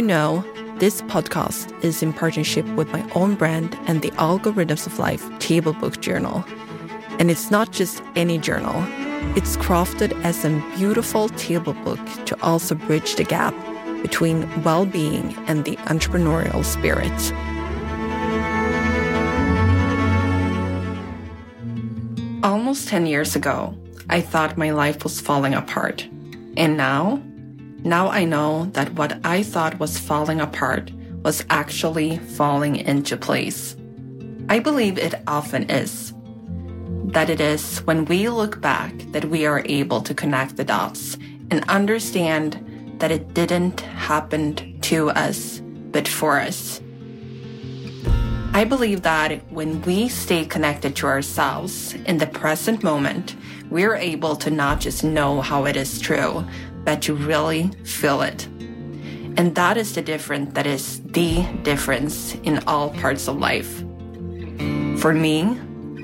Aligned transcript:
You 0.00 0.06
know, 0.06 0.42
this 0.78 1.02
podcast 1.02 1.84
is 1.84 2.02
in 2.02 2.14
partnership 2.14 2.64
with 2.68 2.90
my 2.90 3.06
own 3.14 3.34
brand 3.34 3.78
and 3.86 4.00
the 4.00 4.10
Algorithms 4.12 4.86
of 4.86 4.98
Life 4.98 5.28
table 5.40 5.74
book 5.74 6.00
journal. 6.00 6.42
And 7.18 7.30
it's 7.30 7.50
not 7.50 7.70
just 7.70 8.02
any 8.16 8.38
journal, 8.38 8.82
it's 9.36 9.58
crafted 9.58 10.18
as 10.24 10.42
a 10.42 10.48
beautiful 10.78 11.28
table 11.28 11.74
book 11.84 12.00
to 12.24 12.42
also 12.42 12.74
bridge 12.76 13.16
the 13.16 13.24
gap 13.24 13.54
between 14.00 14.48
well 14.62 14.86
being 14.86 15.36
and 15.46 15.66
the 15.66 15.76
entrepreneurial 15.92 16.64
spirit. 16.64 17.12
Almost 22.42 22.88
10 22.88 23.04
years 23.04 23.36
ago, 23.36 23.76
I 24.08 24.22
thought 24.22 24.56
my 24.56 24.70
life 24.70 25.04
was 25.04 25.20
falling 25.20 25.52
apart. 25.52 26.08
And 26.56 26.78
now, 26.78 27.22
now 27.84 28.08
I 28.08 28.24
know 28.24 28.66
that 28.72 28.92
what 28.94 29.18
I 29.24 29.42
thought 29.42 29.78
was 29.78 29.98
falling 29.98 30.40
apart 30.40 30.90
was 31.22 31.44
actually 31.50 32.18
falling 32.18 32.76
into 32.76 33.16
place. 33.16 33.76
I 34.48 34.58
believe 34.58 34.98
it 34.98 35.14
often 35.26 35.70
is. 35.70 36.12
That 37.12 37.30
it 37.30 37.40
is 37.40 37.78
when 37.80 38.04
we 38.04 38.28
look 38.28 38.60
back 38.60 38.92
that 39.12 39.24
we 39.24 39.46
are 39.46 39.62
able 39.66 40.00
to 40.02 40.14
connect 40.14 40.56
the 40.56 40.64
dots 40.64 41.16
and 41.50 41.68
understand 41.68 42.96
that 42.98 43.10
it 43.10 43.34
didn't 43.34 43.80
happen 43.80 44.78
to 44.82 45.10
us, 45.10 45.60
but 45.90 46.06
for 46.06 46.38
us. 46.38 46.80
I 48.52 48.64
believe 48.64 49.02
that 49.02 49.50
when 49.52 49.80
we 49.82 50.08
stay 50.08 50.44
connected 50.44 50.96
to 50.96 51.06
ourselves 51.06 51.94
in 51.94 52.18
the 52.18 52.26
present 52.26 52.82
moment, 52.82 53.36
we're 53.70 53.94
able 53.94 54.34
to 54.36 54.50
not 54.50 54.80
just 54.80 55.04
know 55.04 55.40
how 55.40 55.66
it 55.66 55.76
is 55.76 56.00
true, 56.00 56.44
but 56.84 57.02
to 57.02 57.14
really 57.14 57.70
feel 57.84 58.22
it. 58.22 58.46
And 59.36 59.54
that 59.54 59.76
is 59.76 59.94
the 59.94 60.02
difference 60.02 60.54
that 60.54 60.66
is 60.66 61.00
the 61.02 61.42
difference 61.62 62.34
in 62.42 62.62
all 62.66 62.90
parts 62.90 63.28
of 63.28 63.38
life. 63.38 63.78
For 65.00 65.14
me, 65.14 65.58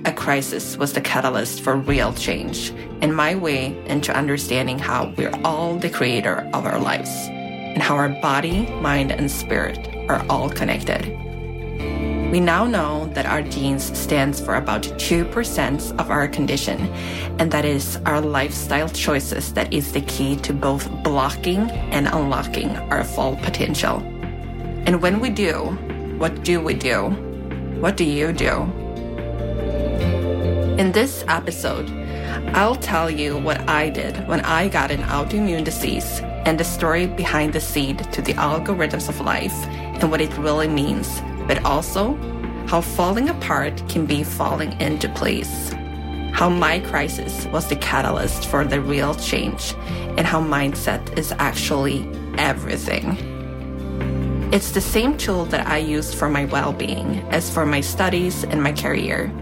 a 0.04 0.12
crisis 0.12 0.77
was 0.77 0.92
the 0.92 1.00
catalyst 1.00 1.60
for 1.62 1.77
real 1.77 2.12
change 2.12 2.70
and 3.02 3.14
my 3.14 3.34
way 3.34 3.77
into 3.86 4.16
understanding 4.16 4.78
how 4.78 5.12
we're 5.16 5.38
all 5.44 5.77
the 5.77 5.91
creator 5.91 6.48
of 6.54 6.64
our 6.64 6.78
lives 6.78 7.10
and 7.28 7.82
how 7.82 7.97
our 7.97 8.08
body, 8.08 8.66
mind, 8.80 9.12
and 9.12 9.30
spirit 9.30 9.88
are 10.08 10.24
all 10.30 10.48
connected. 10.48 11.25
We 12.30 12.41
now 12.41 12.64
know 12.66 13.06
that 13.14 13.24
our 13.24 13.41
genes 13.41 13.96
stands 13.96 14.41
for 14.41 14.56
about 14.56 14.82
2% 14.82 16.00
of 16.00 16.10
our 16.10 16.27
condition, 16.27 16.80
and 17.38 17.52
that 17.52 17.64
is 17.64 18.00
our 18.05 18.20
lifestyle 18.20 18.88
choices 18.88 19.52
that 19.52 19.72
is 19.72 19.92
the 19.92 20.00
key 20.00 20.34
to 20.38 20.52
both 20.52 20.91
blocking 21.04 21.70
and 21.70 22.08
unlocking 22.08 22.77
our 22.91 23.04
full 23.04 23.36
potential. 23.36 23.98
And 24.86 25.00
when 25.00 25.20
we 25.20 25.30
do, 25.30 25.54
what 26.19 26.42
do 26.42 26.60
we 26.60 26.74
do? 26.74 27.10
What 27.81 27.97
do 27.97 28.03
you 28.03 28.32
do? 28.32 28.62
In 30.78 30.91
this 30.91 31.25
episode, 31.28 31.88
I'll 32.54 32.75
tell 32.75 33.08
you 33.08 33.38
what 33.38 33.69
I 33.69 33.88
did 33.88 34.26
when 34.26 34.41
I 34.41 34.66
got 34.69 34.91
an 34.91 35.03
autoimmune 35.03 35.64
disease 35.64 36.20
and 36.44 36.58
the 36.58 36.64
story 36.64 37.06
behind 37.06 37.53
the 37.53 37.60
seed 37.60 37.98
to 38.12 38.20
the 38.20 38.34
algorithms 38.34 39.08
of 39.08 39.20
life 39.20 39.54
and 40.00 40.10
what 40.10 40.20
it 40.20 40.37
really 40.37 40.69
means 40.69 41.22
but 41.46 41.64
also 41.64 42.14
how 42.66 42.80
falling 42.80 43.28
apart 43.28 43.82
can 43.88 44.06
be 44.06 44.24
falling 44.24 44.78
into 44.80 45.08
place. 45.10 45.72
How 46.32 46.48
my 46.48 46.80
crisis 46.80 47.46
was 47.46 47.68
the 47.68 47.76
catalyst 47.76 48.46
for 48.46 48.64
the 48.64 48.80
real 48.80 49.14
change, 49.14 49.74
and 50.18 50.26
how 50.26 50.40
mindset 50.40 51.16
is 51.16 51.32
actually 51.38 52.06
everything. 52.36 53.16
It's 54.52 54.72
the 54.72 54.80
same 54.80 55.16
tool 55.16 55.44
that 55.46 55.66
I 55.66 55.78
use 55.78 56.12
for 56.12 56.28
my 56.28 56.44
well 56.44 56.72
being 56.72 57.20
as 57.30 57.50
for 57.50 57.64
my 57.64 57.80
studies 57.80 58.44
and 58.44 58.62
my 58.62 58.72
career. 58.72 59.32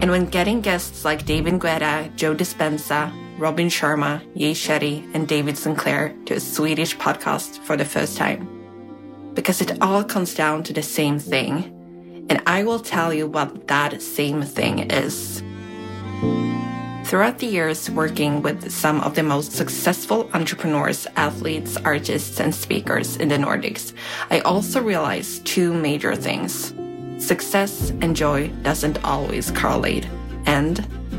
And 0.00 0.10
when 0.10 0.26
getting 0.26 0.60
guests 0.60 1.04
like 1.04 1.26
David 1.26 1.54
Guetta, 1.54 2.14
Joe 2.16 2.34
Dispenza, 2.34 3.12
Robin 3.38 3.68
Sharma, 3.68 4.20
Jay 4.36 4.52
Shetty, 4.52 5.08
and 5.14 5.26
David 5.26 5.56
Sinclair 5.56 6.14
to 6.26 6.34
a 6.34 6.40
Swedish 6.40 6.96
podcast 6.96 7.58
for 7.64 7.76
the 7.76 7.84
first 7.84 8.16
time 8.16 8.51
because 9.34 9.60
it 9.60 9.80
all 9.82 10.04
comes 10.04 10.34
down 10.34 10.62
to 10.64 10.72
the 10.72 10.82
same 10.82 11.18
thing. 11.18 12.26
And 12.28 12.42
I 12.46 12.64
will 12.64 12.80
tell 12.80 13.12
you 13.12 13.26
what 13.26 13.66
that 13.68 14.00
same 14.00 14.42
thing 14.42 14.90
is. 14.90 15.42
Throughout 17.04 17.38
the 17.38 17.46
years 17.46 17.90
working 17.90 18.40
with 18.42 18.70
some 18.70 19.00
of 19.02 19.14
the 19.14 19.22
most 19.22 19.52
successful 19.52 20.30
entrepreneurs, 20.32 21.06
athletes, 21.16 21.76
artists, 21.84 22.40
and 22.40 22.54
speakers 22.54 23.16
in 23.16 23.28
the 23.28 23.36
Nordics, 23.36 23.92
I 24.30 24.40
also 24.40 24.80
realized 24.80 25.44
two 25.44 25.74
major 25.74 26.16
things. 26.16 26.72
Success 27.18 27.90
and 28.00 28.16
joy 28.16 28.48
doesn't 28.62 29.04
always 29.04 29.50
correlate, 29.50 30.08
and 30.46 30.76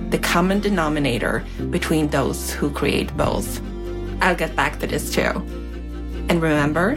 the 0.10 0.18
common 0.18 0.62
denominator 0.62 1.46
between 1.70 2.08
those 2.08 2.52
who 2.52 2.72
create 2.72 3.16
both. 3.16 3.62
I'll 4.22 4.36
get 4.36 4.56
back 4.56 4.80
to 4.80 4.88
this 4.88 5.14
too. 5.14 5.30
And 6.30 6.42
remember, 6.42 6.96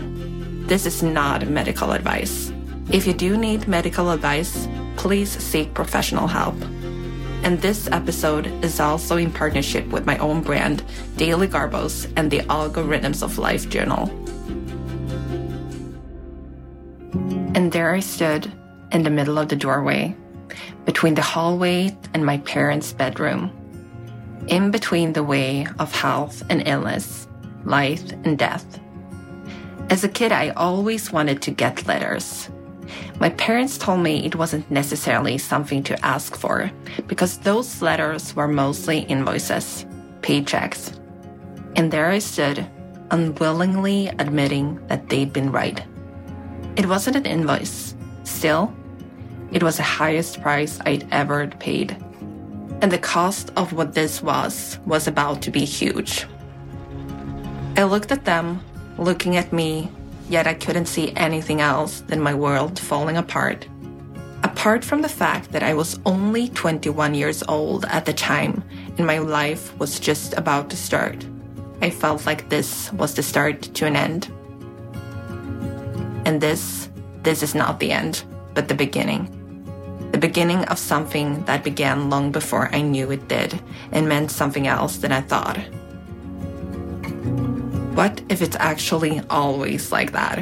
this 0.68 0.84
is 0.84 1.02
not 1.02 1.46
medical 1.48 1.92
advice. 1.92 2.52
If 2.90 3.06
you 3.06 3.12
do 3.12 3.36
need 3.36 3.68
medical 3.68 4.10
advice, 4.10 4.68
please 4.96 5.30
seek 5.30 5.74
professional 5.74 6.26
help. 6.26 6.56
And 7.44 7.60
this 7.60 7.88
episode 7.92 8.48
is 8.64 8.80
also 8.80 9.16
in 9.16 9.30
partnership 9.30 9.86
with 9.88 10.06
my 10.06 10.18
own 10.18 10.42
brand, 10.42 10.82
Daily 11.16 11.46
Garbos, 11.46 12.12
and 12.16 12.30
the 12.30 12.40
Algorithms 12.40 13.22
of 13.22 13.38
Life 13.38 13.68
Journal. 13.68 14.10
And 17.54 17.70
there 17.70 17.94
I 17.94 18.00
stood 18.00 18.50
in 18.90 19.04
the 19.04 19.10
middle 19.10 19.38
of 19.38 19.48
the 19.48 19.56
doorway, 19.56 20.16
between 20.84 21.14
the 21.14 21.22
hallway 21.22 21.96
and 22.12 22.26
my 22.26 22.38
parents' 22.38 22.92
bedroom, 22.92 23.52
in 24.48 24.72
between 24.72 25.12
the 25.12 25.22
way 25.22 25.66
of 25.78 25.94
health 25.94 26.42
and 26.50 26.66
illness, 26.66 27.28
life 27.64 28.10
and 28.24 28.36
death. 28.36 28.80
As 29.88 30.02
a 30.02 30.08
kid, 30.08 30.32
I 30.32 30.50
always 30.50 31.12
wanted 31.12 31.42
to 31.42 31.52
get 31.52 31.86
letters. 31.86 32.50
My 33.20 33.30
parents 33.30 33.78
told 33.78 34.00
me 34.00 34.26
it 34.26 34.34
wasn't 34.34 34.68
necessarily 34.68 35.38
something 35.38 35.82
to 35.84 36.04
ask 36.04 36.34
for 36.36 36.70
because 37.06 37.38
those 37.38 37.80
letters 37.80 38.34
were 38.34 38.48
mostly 38.48 39.00
invoices, 39.00 39.86
paychecks. 40.22 40.98
And 41.76 41.90
there 41.90 42.10
I 42.10 42.18
stood, 42.18 42.66
unwillingly 43.12 44.08
admitting 44.18 44.84
that 44.88 45.08
they'd 45.08 45.32
been 45.32 45.52
right. 45.52 45.80
It 46.76 46.86
wasn't 46.86 47.16
an 47.16 47.26
invoice. 47.26 47.94
Still, 48.24 48.74
it 49.52 49.62
was 49.62 49.76
the 49.76 49.84
highest 49.84 50.42
price 50.42 50.80
I'd 50.84 51.06
ever 51.12 51.46
paid. 51.46 51.96
And 52.82 52.90
the 52.90 52.98
cost 52.98 53.52
of 53.56 53.72
what 53.72 53.94
this 53.94 54.20
was 54.20 54.80
was 54.84 55.06
about 55.06 55.42
to 55.42 55.50
be 55.52 55.64
huge. 55.64 56.26
I 57.76 57.84
looked 57.84 58.10
at 58.10 58.24
them 58.24 58.60
looking 58.98 59.36
at 59.36 59.52
me, 59.52 59.90
yet 60.28 60.46
I 60.46 60.54
couldn't 60.54 60.86
see 60.86 61.12
anything 61.16 61.60
else 61.60 62.00
than 62.00 62.20
my 62.20 62.34
world 62.34 62.78
falling 62.78 63.16
apart. 63.16 63.66
Apart 64.42 64.84
from 64.84 65.02
the 65.02 65.08
fact 65.08 65.52
that 65.52 65.62
I 65.62 65.74
was 65.74 65.98
only 66.06 66.48
21 66.48 67.14
years 67.14 67.42
old 67.48 67.84
at 67.86 68.04
the 68.04 68.12
time 68.12 68.62
and 68.96 69.06
my 69.06 69.18
life 69.18 69.76
was 69.78 69.98
just 69.98 70.34
about 70.34 70.70
to 70.70 70.76
start, 70.76 71.26
I 71.82 71.90
felt 71.90 72.26
like 72.26 72.48
this 72.48 72.92
was 72.92 73.14
the 73.14 73.22
start 73.22 73.62
to 73.62 73.86
an 73.86 73.96
end. 73.96 74.26
And 76.26 76.40
this, 76.40 76.88
this 77.22 77.42
is 77.42 77.54
not 77.54 77.80
the 77.80 77.92
end, 77.92 78.24
but 78.54 78.68
the 78.68 78.74
beginning. 78.74 79.32
The 80.12 80.18
beginning 80.18 80.64
of 80.64 80.78
something 80.78 81.44
that 81.44 81.64
began 81.64 82.08
long 82.08 82.32
before 82.32 82.74
I 82.74 82.80
knew 82.80 83.10
it 83.10 83.28
did 83.28 83.60
and 83.92 84.08
meant 84.08 84.30
something 84.30 84.66
else 84.66 84.96
than 84.98 85.12
I 85.12 85.20
thought. 85.20 85.58
What 87.96 88.20
if 88.28 88.42
it's 88.42 88.56
actually 88.60 89.22
always 89.30 89.90
like 89.90 90.12
that? 90.12 90.40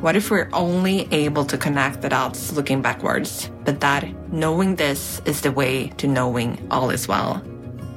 What 0.00 0.14
if 0.14 0.30
we're 0.30 0.48
only 0.52 1.08
able 1.12 1.44
to 1.46 1.58
connect 1.58 2.00
the 2.00 2.08
dots 2.08 2.52
looking 2.52 2.80
backwards, 2.80 3.50
but 3.64 3.80
that 3.80 4.06
knowing 4.32 4.76
this 4.76 5.20
is 5.24 5.40
the 5.40 5.50
way 5.50 5.88
to 5.96 6.06
knowing 6.06 6.64
all 6.70 6.90
is 6.90 7.08
well, 7.08 7.42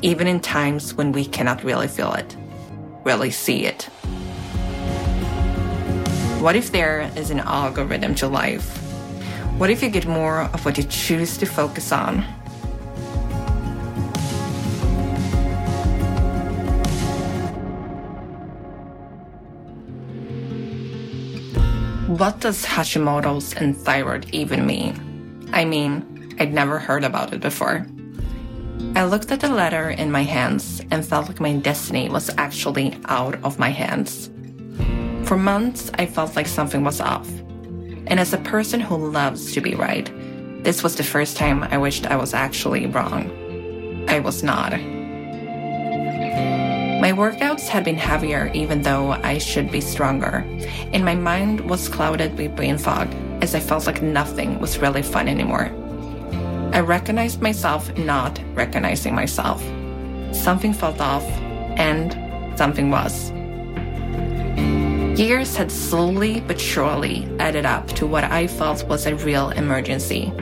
even 0.02 0.26
in 0.26 0.40
times 0.40 0.96
when 0.96 1.12
we 1.12 1.24
cannot 1.24 1.64
really 1.64 1.88
feel 1.88 2.12
it, 2.14 2.36
really 3.06 3.30
see 3.30 3.68
it? 3.68 3.84
What 6.42 6.56
if 6.56 6.72
there 6.72 7.12
is 7.16 7.30
an 7.30 7.42
algorithm 7.42 8.16
to 8.16 8.28
life? 8.28 8.76
What 9.60 9.70
if 9.70 9.84
you 9.84 9.90
get 9.90 10.08
more 10.08 10.50
of 10.52 10.66
what 10.66 10.80
you 10.80 10.84
choose 10.86 11.38
to 11.38 11.46
focus 11.46 11.92
on 11.92 12.26
What 22.18 22.40
does 22.40 22.66
Hashimoto's 22.66 23.54
and 23.54 23.78
thyroid 23.78 24.34
even 24.34 24.66
mean? 24.66 25.48
I 25.54 25.66
mean, 25.66 26.36
I'd 26.40 26.52
never 26.52 26.80
heard 26.80 27.04
about 27.04 27.32
it 27.32 27.42
before. 27.42 27.86
I 28.96 29.06
looked 29.06 29.32
at 29.32 29.42
the 29.42 29.50
letter 29.50 29.92
in 29.92 30.12
my 30.12 30.24
hands 30.24 30.82
and 30.90 31.06
felt 31.06 31.28
like 31.28 31.40
my 31.40 31.54
destiny 31.58 32.10
was 32.10 32.32
actually 32.40 32.98
out 33.06 33.36
of 33.44 33.60
my 33.60 33.70
hands. 33.70 34.32
For 35.28 35.38
months, 35.38 35.92
I 35.94 36.08
felt 36.08 36.36
like 36.36 36.48
something 36.48 36.84
was 36.84 37.00
off. 37.00 37.30
And 38.08 38.20
as 38.20 38.34
a 38.34 38.40
person 38.40 38.80
who 38.80 39.12
loves 39.12 39.52
to 39.52 39.62
be 39.62 39.76
right, 39.76 40.12
this 40.64 40.82
was 40.82 40.96
the 40.96 41.04
first 41.04 41.38
time 41.38 41.62
I 41.66 41.78
wished 41.78 42.08
I 42.08 42.16
was 42.16 42.34
actually 42.34 42.88
wrong. 42.88 43.30
I 44.10 44.22
was 44.22 44.42
not. 44.42 44.74
My 47.08 47.14
workouts 47.14 47.70
had 47.70 47.86
been 47.86 47.96
heavier 47.96 48.52
even 48.54 48.82
though 48.82 49.12
I 49.12 49.38
should 49.38 49.72
be 49.72 49.80
stronger, 49.80 50.44
and 50.92 51.06
my 51.06 51.16
mind 51.16 51.62
was 51.62 51.88
clouded 51.88 52.38
with 52.38 52.58
brain 52.58 52.78
fog 52.78 53.08
as 53.42 53.56
I 53.56 53.62
felt 53.62 53.88
like 53.88 54.02
nothing 54.02 54.60
was 54.60 54.80
really 54.80 55.02
fun 55.02 55.30
anymore. 55.30 55.72
I 56.74 56.82
recognized 56.82 57.42
myself 57.42 57.98
not 57.98 58.42
recognizing 58.56 59.16
myself. 59.16 59.64
Something 60.34 60.74
felt 60.74 61.00
off, 61.00 61.24
and 61.80 62.12
something 62.58 62.92
was. 62.92 63.32
Years 65.18 65.56
had 65.56 65.72
slowly 65.72 66.42
but 66.42 66.60
surely 66.60 67.26
added 67.40 67.66
up 67.66 67.88
to 68.00 68.06
what 68.06 68.26
I 68.26 68.48
felt 68.48 68.86
was 68.86 69.06
a 69.06 69.16
real 69.16 69.52
emergency. 69.52 70.34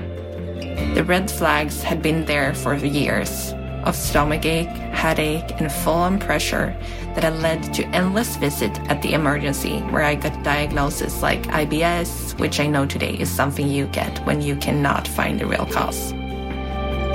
The 0.96 1.06
red 1.06 1.30
flags 1.30 1.84
had 1.84 2.02
been 2.02 2.26
there 2.26 2.56
for 2.56 2.74
years 2.74 3.54
of 3.86 3.96
stomachache, 3.96 4.68
headache, 4.94 5.60
and 5.60 5.72
full 5.72 5.94
on 5.94 6.20
pressure 6.20 6.76
that 7.14 7.24
had 7.24 7.38
led 7.40 7.74
to 7.74 7.86
endless 7.88 8.36
visits 8.36 8.80
at 8.90 9.02
the 9.02 9.14
emergency 9.14 9.80
where 9.92 10.04
I 10.04 10.16
got 10.16 10.44
diagnoses 10.44 11.22
like 11.22 11.44
IBS, 11.44 12.38
which 12.40 12.60
I 12.60 12.68
know 12.68 12.86
today 12.86 13.14
is 13.18 13.30
something 13.30 13.68
you 13.68 13.86
get 13.88 14.26
when 14.26 14.42
you 14.42 14.56
cannot 14.58 15.08
find 15.08 15.40
the 15.40 15.46
real 15.46 15.66
cause. 15.66 16.14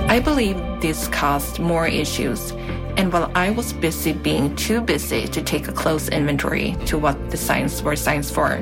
I 0.08 0.20
believe 0.20 0.56
this 0.81 1.08
caused 1.08 1.58
more 1.58 1.87
issues 1.87 2.52
and 2.96 3.12
while 3.12 3.31
I 3.34 3.50
was 3.50 3.73
busy 3.73 4.12
being 4.12 4.55
too 4.56 4.81
busy 4.81 5.26
to 5.28 5.43
take 5.43 5.69
a 5.69 5.73
close 5.73 6.08
inventory 6.08 6.76
to 6.87 6.99
what 6.99 7.31
the 7.31 7.37
signs 7.37 7.82
were 7.82 7.96
signs 7.96 8.31
for, 8.31 8.58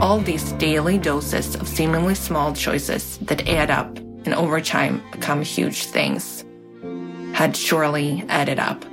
all 0.00 0.20
these 0.20 0.52
daily 0.52 0.98
doses 0.98 1.54
of 1.54 1.68
seemingly 1.68 2.14
small 2.14 2.52
choices 2.52 3.18
that 3.18 3.48
add 3.48 3.70
up 3.70 3.96
and 4.24 4.34
over 4.34 4.60
time 4.60 5.02
become 5.12 5.42
huge 5.42 5.84
things 5.84 6.44
had 7.38 7.56
surely 7.56 8.24
added 8.28 8.58
up. 8.58 8.84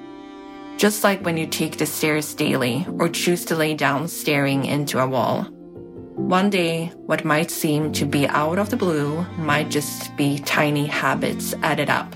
Just 0.78 1.04
like 1.04 1.26
when 1.26 1.36
you 1.36 1.48
take 1.48 1.78
the 1.78 1.86
stairs 1.88 2.36
daily 2.36 2.86
or 3.00 3.10
choose 3.10 3.44
to 3.46 3.56
lay 3.56 3.74
down 3.74 4.08
staring 4.08 4.66
into 4.66 5.00
a 5.00 5.08
wall. 5.08 5.46
One 6.14 6.52
day, 6.52 6.92
what 7.08 7.26
might 7.26 7.50
seem 7.50 7.92
to 7.94 8.06
be 8.06 8.28
out 8.28 8.60
of 8.60 8.70
the 8.70 8.78
blue 8.78 9.26
might 9.40 9.72
just 9.72 10.16
be 10.16 10.38
tiny 10.38 10.86
habits 10.86 11.56
added 11.64 11.90
up 11.90 12.16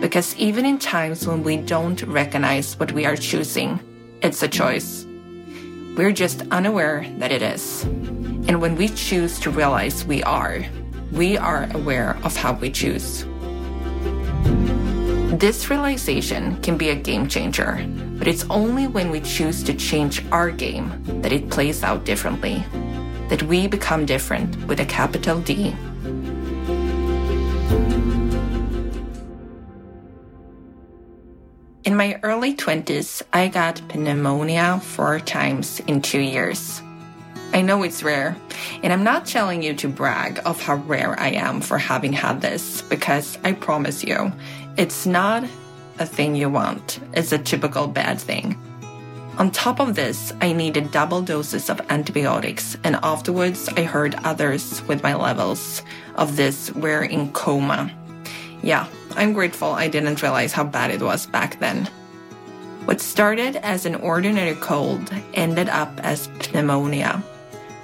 because 0.00 0.34
even 0.34 0.66
in 0.66 0.78
times 0.78 1.28
when 1.28 1.44
we 1.44 1.56
don't 1.56 2.02
recognize 2.02 2.76
what 2.80 2.90
we 2.90 3.06
are 3.06 3.16
choosing, 3.16 3.78
it's 4.20 4.42
a 4.42 4.48
choice. 4.48 5.06
We're 5.96 6.10
just 6.10 6.42
unaware 6.50 7.06
that 7.18 7.30
it 7.30 7.42
is. 7.42 7.84
And 8.48 8.60
when 8.60 8.74
we 8.74 8.88
choose 8.88 9.38
to 9.40 9.50
realize 9.50 10.04
we 10.04 10.24
are, 10.24 10.64
we 11.12 11.38
are 11.38 11.68
aware 11.72 12.18
of 12.24 12.36
how 12.36 12.54
we 12.54 12.72
choose. 12.72 13.24
This 15.32 15.70
realization 15.70 16.60
can 16.60 16.76
be 16.76 16.90
a 16.90 16.94
game 16.94 17.26
changer, 17.26 17.82
but 18.18 18.28
it's 18.28 18.44
only 18.50 18.86
when 18.86 19.10
we 19.10 19.20
choose 19.20 19.62
to 19.62 19.72
change 19.72 20.22
our 20.30 20.50
game 20.50 20.92
that 21.22 21.32
it 21.32 21.48
plays 21.48 21.82
out 21.82 22.04
differently, 22.04 22.62
that 23.30 23.42
we 23.44 23.66
become 23.66 24.04
different 24.04 24.54
with 24.68 24.78
a 24.78 24.84
capital 24.84 25.40
D. 25.40 25.74
In 31.84 31.96
my 31.96 32.20
early 32.22 32.54
20s, 32.54 33.22
I 33.32 33.48
got 33.48 33.80
pneumonia 33.96 34.80
four 34.80 35.18
times 35.18 35.80
in 35.86 36.02
two 36.02 36.20
years. 36.20 36.82
I 37.54 37.60
know 37.60 37.82
it's 37.82 38.02
rare, 38.02 38.34
and 38.82 38.92
I'm 38.92 39.04
not 39.04 39.26
telling 39.26 39.62
you 39.62 39.74
to 39.74 39.88
brag 39.88 40.40
of 40.46 40.62
how 40.62 40.76
rare 40.76 41.18
I 41.20 41.32
am 41.32 41.60
for 41.60 41.76
having 41.76 42.12
had 42.14 42.40
this, 42.40 42.80
because 42.82 43.36
I 43.44 43.52
promise 43.52 44.02
you, 44.02 44.32
it's 44.76 45.06
not 45.06 45.44
a 45.98 46.06
thing 46.06 46.34
you 46.34 46.48
want. 46.48 47.00
It's 47.12 47.32
a 47.32 47.38
typical 47.38 47.86
bad 47.86 48.20
thing. 48.20 48.56
On 49.38 49.50
top 49.50 49.80
of 49.80 49.94
this, 49.94 50.32
I 50.40 50.52
needed 50.52 50.90
double 50.90 51.22
doses 51.22 51.70
of 51.70 51.80
antibiotics, 51.88 52.76
and 52.84 52.96
afterwards, 53.02 53.68
I 53.76 53.82
heard 53.82 54.14
others 54.24 54.82
with 54.86 55.02
my 55.02 55.14
levels 55.14 55.82
of 56.16 56.36
this 56.36 56.70
were 56.74 57.02
in 57.02 57.32
coma. 57.32 57.90
Yeah, 58.62 58.86
I'm 59.16 59.32
grateful 59.32 59.72
I 59.72 59.88
didn't 59.88 60.22
realize 60.22 60.52
how 60.52 60.64
bad 60.64 60.90
it 60.90 61.02
was 61.02 61.26
back 61.26 61.58
then. 61.60 61.86
What 62.84 63.00
started 63.00 63.56
as 63.56 63.86
an 63.86 63.94
ordinary 63.96 64.54
cold 64.56 65.10
ended 65.34 65.68
up 65.68 65.98
as 66.00 66.28
pneumonia, 66.52 67.22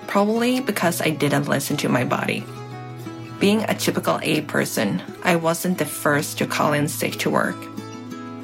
probably 0.06 0.60
because 0.60 1.00
I 1.00 1.10
didn't 1.10 1.48
listen 1.48 1.76
to 1.78 1.88
my 1.88 2.04
body. 2.04 2.44
Being 3.38 3.62
a 3.64 3.74
typical 3.74 4.18
A 4.22 4.42
person, 4.42 5.02
I 5.22 5.36
wasn't 5.36 5.78
the 5.78 5.86
first 5.86 6.38
to 6.38 6.46
call 6.46 6.72
in 6.72 6.88
sick 6.88 7.18
to 7.20 7.30
work. 7.30 7.56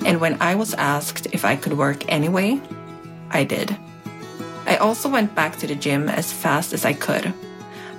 And 0.04 0.20
when 0.20 0.40
I 0.40 0.54
was 0.54 0.74
asked 0.74 1.26
if 1.32 1.44
I 1.44 1.56
could 1.56 1.72
work 1.78 2.10
anyway, 2.12 2.60
I 3.30 3.44
did. 3.44 3.76
I 4.66 4.76
also 4.76 5.08
went 5.08 5.34
back 5.34 5.56
to 5.58 5.66
the 5.66 5.74
gym 5.74 6.08
as 6.08 6.32
fast 6.32 6.72
as 6.72 6.84
I 6.84 6.92
could 6.92 7.34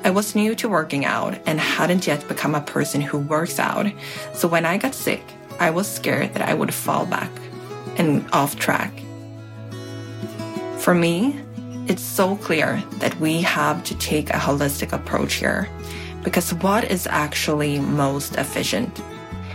I 0.06 0.12
was 0.12 0.36
new 0.36 0.53
to 0.57 0.69
working 0.69 1.03
out 1.03 1.36
and 1.47 1.59
hadn't 1.59 2.06
yet 2.06 2.27
become 2.27 2.53
a 2.53 2.62
person 2.62 3.01
who 3.01 3.18
works 3.18 3.57
out, 3.57 3.88
so 4.36 4.48
when 4.48 4.63
I 4.63 4.77
got 4.77 4.94
sick, 4.94 5.24
I 5.59 5.71
was 5.71 5.91
scared 5.91 6.36
that 6.36 6.48
I 6.48 6.53
would 6.53 6.71
fall 6.71 7.07
back 7.07 7.31
and 7.98 8.24
off 8.31 8.56
track. 8.56 8.94
For 10.77 10.93
me, 10.93 11.41
it's 11.88 12.03
so 12.03 12.36
clear 12.36 12.84
that 13.00 13.19
we 13.19 13.41
have 13.41 13.84
to 13.86 13.98
take 13.98 14.29
a 14.29 14.34
holistic 14.34 14.91
approach 14.91 15.34
here 15.34 15.67
because 16.25 16.53
what 16.55 16.84
is 16.91 17.08
actually 17.08 17.79
most 17.79 18.36
efficient? 18.36 19.01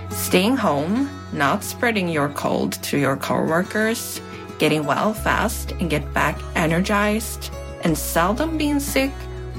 Staying 0.09 0.57
home, 0.57 1.11
not 1.33 1.65
spreading 1.65 2.09
your 2.09 2.29
cold 2.31 2.73
to 2.85 2.97
your 2.97 3.17
coworkers, 3.17 4.21
getting 4.59 4.85
well 4.85 5.13
fast 5.13 5.73
and 5.73 5.91
get 5.91 6.15
back 6.15 6.41
energized, 6.55 7.51
and 7.83 7.99
seldom 7.99 8.57
being 8.57 8.79
sick, 8.79 9.11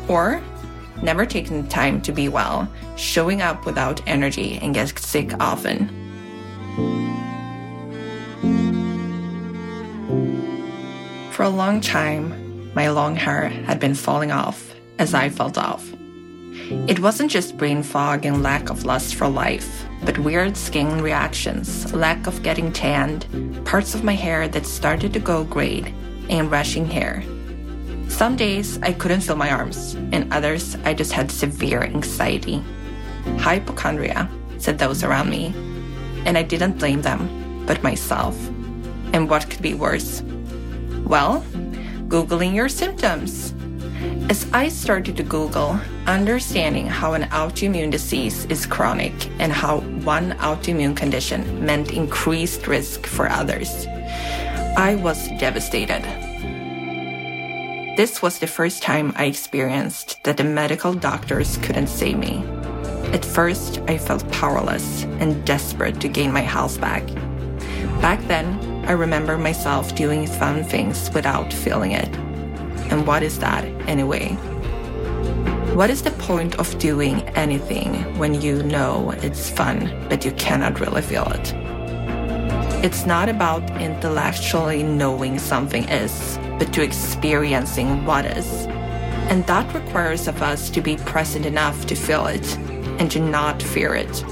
or 0.07 0.41
never 1.03 1.25
taking 1.25 1.61
the 1.61 1.69
time 1.69 2.01
to 2.01 2.13
be 2.13 2.29
well, 2.29 2.67
showing 2.95 3.41
up 3.41 3.65
without 3.65 4.01
energy, 4.07 4.57
and 4.61 4.73
get 4.73 4.97
sick 4.97 5.33
often. 5.39 5.89
For 11.31 11.43
a 11.43 11.49
long 11.49 11.81
time, 11.81 12.73
my 12.73 12.89
long 12.89 13.17
hair 13.17 13.49
had 13.49 13.81
been 13.81 13.95
falling 13.95 14.31
off 14.31 14.73
as 14.97 15.13
I 15.13 15.27
felt 15.27 15.57
off. 15.57 15.91
It 16.87 16.99
wasn't 16.99 17.31
just 17.31 17.57
brain 17.57 17.83
fog 17.83 18.25
and 18.25 18.43
lack 18.43 18.69
of 18.69 18.85
lust 18.85 19.15
for 19.15 19.27
life, 19.27 19.85
but 20.03 20.17
weird 20.17 20.57
skin 20.57 21.01
reactions, 21.01 21.93
lack 21.93 22.27
of 22.27 22.43
getting 22.43 22.71
tanned, 22.71 23.25
parts 23.65 23.95
of 23.95 24.03
my 24.03 24.13
hair 24.15 24.47
that 24.47 24.65
started 24.65 25.13
to 25.13 25.19
go 25.19 25.43
gray, 25.43 25.93
and 26.29 26.49
rushing 26.49 26.85
hair 26.85 27.23
some 28.11 28.35
days 28.35 28.77
I 28.83 28.93
couldn't 28.93 29.21
feel 29.21 29.35
my 29.35 29.49
arms, 29.49 29.95
and 30.11 30.31
others 30.31 30.75
I 30.83 30.93
just 30.93 31.11
had 31.11 31.31
severe 31.31 31.81
anxiety. 31.81 32.61
Hypochondria, 33.39 34.29
said 34.59 34.77
those 34.77 35.03
around 35.03 35.29
me, 35.29 35.53
and 36.25 36.37
I 36.37 36.43
didn't 36.43 36.77
blame 36.77 37.01
them, 37.01 37.63
but 37.65 37.81
myself. 37.81 38.37
And 39.13 39.29
what 39.29 39.49
could 39.49 39.61
be 39.61 39.73
worse? 39.73 40.21
Well, 41.03 41.43
Googling 42.09 42.53
your 42.53 42.69
symptoms. 42.69 43.50
As 44.31 44.47
I 44.53 44.69
started 44.69 45.17
to 45.17 45.23
Google, 45.23 45.77
understanding 46.07 46.87
how 46.87 47.11
an 47.15 47.23
autoimmune 47.31 47.91
disease 47.91 48.45
is 48.45 48.65
chronic 48.65 49.11
and 49.41 49.51
how 49.51 49.81
one 50.05 50.31
autoimmune 50.39 50.95
condition 50.95 51.65
meant 51.65 51.91
increased 51.91 52.65
risk 52.65 53.05
for 53.05 53.27
others, 53.27 53.85
I 54.77 54.95
was 54.95 55.27
devastated. 55.37 56.01
This 57.97 58.21
was 58.21 58.39
the 58.39 58.47
first 58.47 58.81
time 58.81 59.11
I 59.17 59.25
experienced 59.25 60.23
that 60.23 60.37
the 60.37 60.45
medical 60.45 60.93
doctors 60.93 61.57
couldn't 61.57 61.87
save 61.87 62.17
me. 62.17 62.41
At 63.11 63.25
first, 63.25 63.81
I 63.89 63.97
felt 63.97 64.31
powerless 64.31 65.03
and 65.19 65.43
desperate 65.43 65.99
to 65.99 66.07
gain 66.07 66.31
my 66.31 66.39
health 66.39 66.79
back. 66.79 67.05
Back 67.99 68.25
then, 68.29 68.47
I 68.87 68.93
remember 68.93 69.37
myself 69.37 69.93
doing 69.93 70.25
fun 70.25 70.63
things 70.63 71.11
without 71.11 71.51
feeling 71.51 71.91
it. 71.91 72.30
And 72.91 73.07
what 73.07 73.23
is 73.23 73.39
that, 73.39 73.63
anyway? 73.87 74.35
What 75.73 75.89
is 75.89 76.01
the 76.01 76.11
point 76.11 76.59
of 76.59 76.77
doing 76.77 77.21
anything 77.29 77.93
when 78.17 78.41
you 78.41 78.61
know 78.61 79.11
it's 79.23 79.49
fun, 79.49 80.05
but 80.09 80.25
you 80.25 80.33
cannot 80.33 80.81
really 80.81 81.01
feel 81.01 81.25
it? 81.31 81.53
It's 82.83 83.05
not 83.05 83.29
about 83.29 83.63
intellectually 83.79 84.83
knowing 84.83 85.39
something 85.39 85.87
is, 85.87 86.37
but 86.59 86.73
to 86.73 86.83
experiencing 86.83 88.05
what 88.05 88.25
is. 88.25 88.65
And 89.29 89.47
that 89.47 89.73
requires 89.73 90.27
of 90.27 90.41
us 90.41 90.69
to 90.71 90.81
be 90.81 90.97
present 90.97 91.45
enough 91.45 91.85
to 91.85 91.95
feel 91.95 92.27
it 92.27 92.57
and 92.99 93.09
to 93.11 93.19
not 93.19 93.63
fear 93.63 93.95
it. 93.95 94.25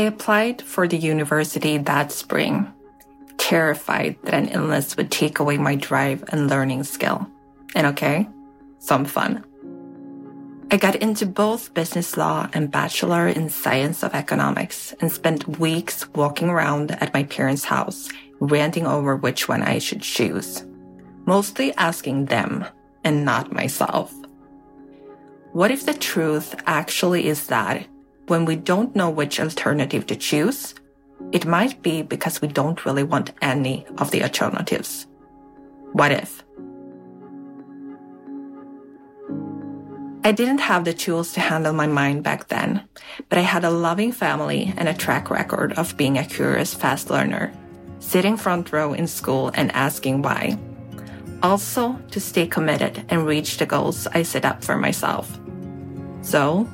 I 0.00 0.04
applied 0.04 0.62
for 0.62 0.88
the 0.88 0.96
university 0.96 1.76
that 1.76 2.10
spring, 2.10 2.72
terrified 3.36 4.16
that 4.22 4.32
an 4.32 4.48
illness 4.48 4.96
would 4.96 5.10
take 5.10 5.40
away 5.40 5.58
my 5.58 5.74
drive 5.74 6.24
and 6.28 6.48
learning 6.48 6.84
skill. 6.84 7.28
And 7.74 7.86
okay, 7.88 8.26
some 8.78 9.04
fun. 9.04 9.44
I 10.70 10.78
got 10.78 10.96
into 10.96 11.26
both 11.26 11.74
business 11.74 12.16
law 12.16 12.48
and 12.54 12.70
bachelor 12.70 13.28
in 13.28 13.50
science 13.50 14.02
of 14.02 14.14
economics 14.14 14.94
and 15.02 15.12
spent 15.12 15.58
weeks 15.58 16.08
walking 16.14 16.48
around 16.48 16.92
at 16.92 17.12
my 17.12 17.24
parents' 17.24 17.64
house, 17.64 18.08
ranting 18.38 18.86
over 18.86 19.16
which 19.16 19.48
one 19.48 19.62
I 19.62 19.80
should 19.80 20.00
choose. 20.00 20.64
Mostly 21.26 21.74
asking 21.74 22.24
them 22.24 22.64
and 23.04 23.26
not 23.26 23.52
myself. 23.52 24.14
What 25.52 25.70
if 25.70 25.84
the 25.84 25.92
truth 25.92 26.54
actually 26.64 27.26
is 27.26 27.48
that 27.48 27.86
when 28.30 28.44
we 28.44 28.54
don't 28.54 28.94
know 28.94 29.10
which 29.10 29.40
alternative 29.40 30.06
to 30.06 30.14
choose, 30.14 30.74
it 31.32 31.44
might 31.44 31.82
be 31.82 32.00
because 32.00 32.40
we 32.40 32.46
don't 32.46 32.86
really 32.86 33.02
want 33.02 33.32
any 33.42 33.84
of 33.98 34.12
the 34.12 34.22
alternatives? 34.22 35.08
What 35.92 36.12
if? 36.12 36.44
I 40.22 40.30
didn't 40.30 40.60
have 40.60 40.84
the 40.84 40.94
tools 40.94 41.32
to 41.32 41.40
handle 41.40 41.72
my 41.72 41.88
mind 41.88 42.22
back 42.22 42.46
then, 42.46 42.86
but 43.28 43.38
I 43.38 43.42
had 43.42 43.64
a 43.64 43.70
loving 43.70 44.12
family 44.12 44.72
and 44.76 44.88
a 44.88 44.94
track 44.94 45.28
record 45.28 45.72
of 45.72 45.96
being 45.96 46.16
a 46.16 46.24
curious 46.24 46.72
fast 46.72 47.10
learner, 47.10 47.52
sitting 47.98 48.36
front 48.36 48.72
row 48.72 48.92
in 48.92 49.08
school 49.08 49.50
and 49.54 49.72
asking 49.72 50.22
why. 50.22 50.56
Also, 51.42 51.98
to 52.12 52.20
stay 52.20 52.46
committed 52.46 53.04
and 53.08 53.26
reach 53.26 53.56
the 53.56 53.66
goals 53.66 54.06
I 54.06 54.22
set 54.22 54.44
up 54.44 54.62
for 54.62 54.76
myself. 54.76 55.36
So, 56.22 56.68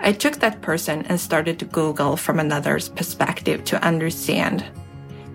I 0.00 0.12
took 0.12 0.36
that 0.36 0.60
person 0.60 1.04
and 1.06 1.20
started 1.20 1.58
to 1.58 1.64
Google 1.64 2.16
from 2.16 2.38
another's 2.38 2.88
perspective 2.88 3.64
to 3.64 3.84
understand. 3.84 4.64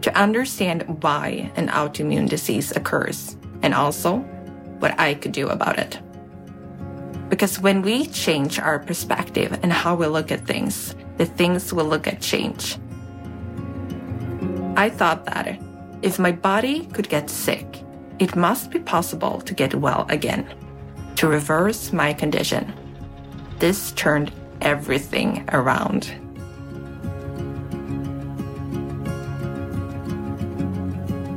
To 0.01 0.15
understand 0.15 1.03
why 1.03 1.51
an 1.55 1.69
autoimmune 1.69 2.29
disease 2.29 2.71
occurs, 2.75 3.35
and 3.61 3.73
also 3.73 4.17
what 4.79 4.99
I 4.99 5.15
could 5.15 5.31
do 5.31 5.47
about 5.47 5.79
it. 5.79 5.99
Because 7.29 7.59
when 7.59 7.81
we 7.81 8.05
change 8.07 8.59
our 8.59 8.79
perspective 8.79 9.59
and 9.63 9.73
how 9.73 9.95
we 9.95 10.07
look 10.07 10.31
at 10.31 10.45
things, 10.45 10.95
the 11.17 11.25
things 11.25 11.73
we 11.73 11.83
look 11.83 12.07
at 12.07 12.21
change. 12.21 12.77
I 14.77 14.89
thought 14.89 15.25
that 15.25 15.59
if 16.01 16.19
my 16.19 16.31
body 16.31 16.85
could 16.93 17.09
get 17.09 17.29
sick, 17.29 17.83
it 18.19 18.35
must 18.35 18.69
be 18.71 18.79
possible 18.79 19.41
to 19.41 19.53
get 19.53 19.75
well 19.75 20.05
again, 20.09 20.47
to 21.15 21.27
reverse 21.27 21.91
my 21.91 22.13
condition. 22.13 22.73
This 23.59 23.91
turned 23.93 24.31
everything 24.61 25.47
around. 25.51 26.13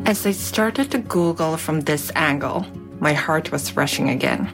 As 0.06 0.26
I 0.26 0.32
started 0.32 0.90
to 0.90 0.98
Google 0.98 1.56
from 1.56 1.82
this 1.82 2.10
angle, 2.16 2.66
my 2.98 3.12
heart 3.12 3.52
was 3.52 3.76
rushing 3.76 4.10
again. 4.10 4.50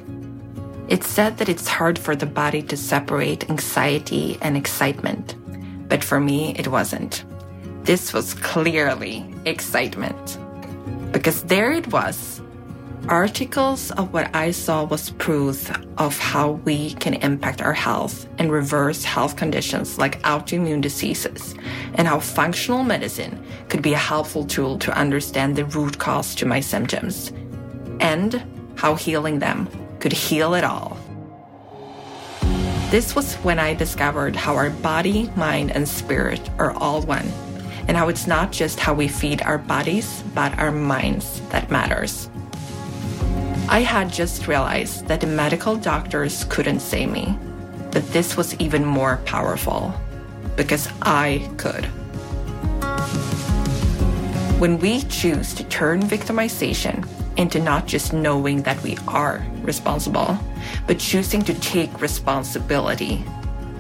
It 0.89 1.03
said 1.03 1.39
that 1.39 1.49
it's 1.49 1.67
hard 1.67 1.99
for 1.99 2.15
the 2.15 2.27
body 2.27 2.63
to 2.63 2.77
separate 2.77 3.49
anxiety 3.51 4.39
and 4.43 4.57
excitement, 4.57 5.35
but 5.89 6.05
for 6.05 6.21
me, 6.21 6.55
it 6.57 6.69
wasn't. 6.69 7.25
This 7.85 8.13
was 8.13 8.35
clearly 8.35 9.25
excitement. 9.47 10.39
Because 11.11 11.43
there 11.45 11.73
it 11.73 11.91
was. 11.93 12.36
Articles 13.09 13.93
of 13.93 14.13
what 14.13 14.35
I 14.35 14.51
saw 14.51 14.83
was 14.83 15.11
proof 15.11 15.71
of 15.97 16.19
how 16.19 16.53
we 16.65 16.95
can 16.95 17.15
impact 17.15 17.63
our 17.63 17.73
health 17.73 18.27
and 18.39 18.51
reverse 18.51 19.05
health 19.05 19.37
conditions 19.37 19.97
like 19.97 20.21
autoimmune 20.23 20.81
diseases, 20.81 21.55
and 21.95 22.09
how 22.09 22.19
functional 22.19 22.83
medicine 22.83 23.47
could 23.69 23.81
be 23.81 23.93
a 23.93 23.99
helpful 23.99 24.45
tool 24.45 24.77
to 24.81 24.99
understand 24.99 25.55
the 25.55 25.67
root 25.67 25.99
cause 25.99 26.35
to 26.35 26.47
my 26.47 26.59
symptoms, 26.59 27.33
and 28.01 28.43
how 28.75 28.97
healing 28.97 29.39
them 29.39 29.69
could 30.01 30.13
heal 30.13 30.55
it 30.55 30.65
all. 30.65 30.99
This 32.91 33.15
was 33.15 33.37
when 33.37 33.61
I 33.61 33.75
discovered 33.75 34.35
how 34.35 34.57
our 34.57 34.71
body, 34.71 35.31
mind, 35.37 35.71
and 35.71 35.89
spirit 35.89 36.51
are 36.59 36.73
all 36.73 37.03
one, 37.03 37.29
and 37.87 37.97
how 37.97 38.09
it's 38.09 38.27
not 38.27 38.51
just 38.51 38.81
how 38.81 38.95
we 38.95 39.07
feed 39.07 39.43
our 39.43 39.59
bodies, 39.59 40.25
but 40.35 40.59
our 40.59 40.73
minds 40.73 41.41
that 41.51 41.71
matters. 41.71 42.29
I 43.69 43.81
had 43.81 44.13
just 44.13 44.47
realized 44.47 45.09
that 45.09 45.21
the 45.21 45.27
medical 45.27 45.75
doctors 45.75 46.45
couldn't 46.45 46.79
save 46.79 47.11
me, 47.11 47.37
but 47.91 48.07
this 48.13 48.37
was 48.37 48.55
even 48.61 48.85
more 48.85 49.17
powerful 49.25 49.93
because 50.55 50.89
I 51.03 51.51
could. 51.57 51.85
When 54.61 54.79
we 54.79 55.03
choose 55.03 55.53
to 55.55 55.65
turn 55.65 56.01
victimization 56.01 57.09
into 57.37 57.61
not 57.61 57.87
just 57.87 58.13
knowing 58.13 58.63
that 58.63 58.81
we 58.85 58.97
are 59.09 59.45
responsible, 59.63 60.39
but 60.87 61.01
choosing 61.01 61.43
to 61.43 61.55
take 61.55 62.01
responsibility, 62.01 63.25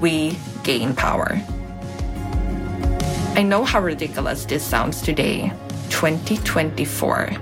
we 0.00 0.37
gain 0.64 0.97
power. 0.97 1.40
I 3.37 3.45
know 3.45 3.64
how 3.64 3.81
ridiculous 3.81 4.47
this 4.47 4.64
sounds 4.64 5.00
today, 5.00 5.52
2024, 5.90 7.37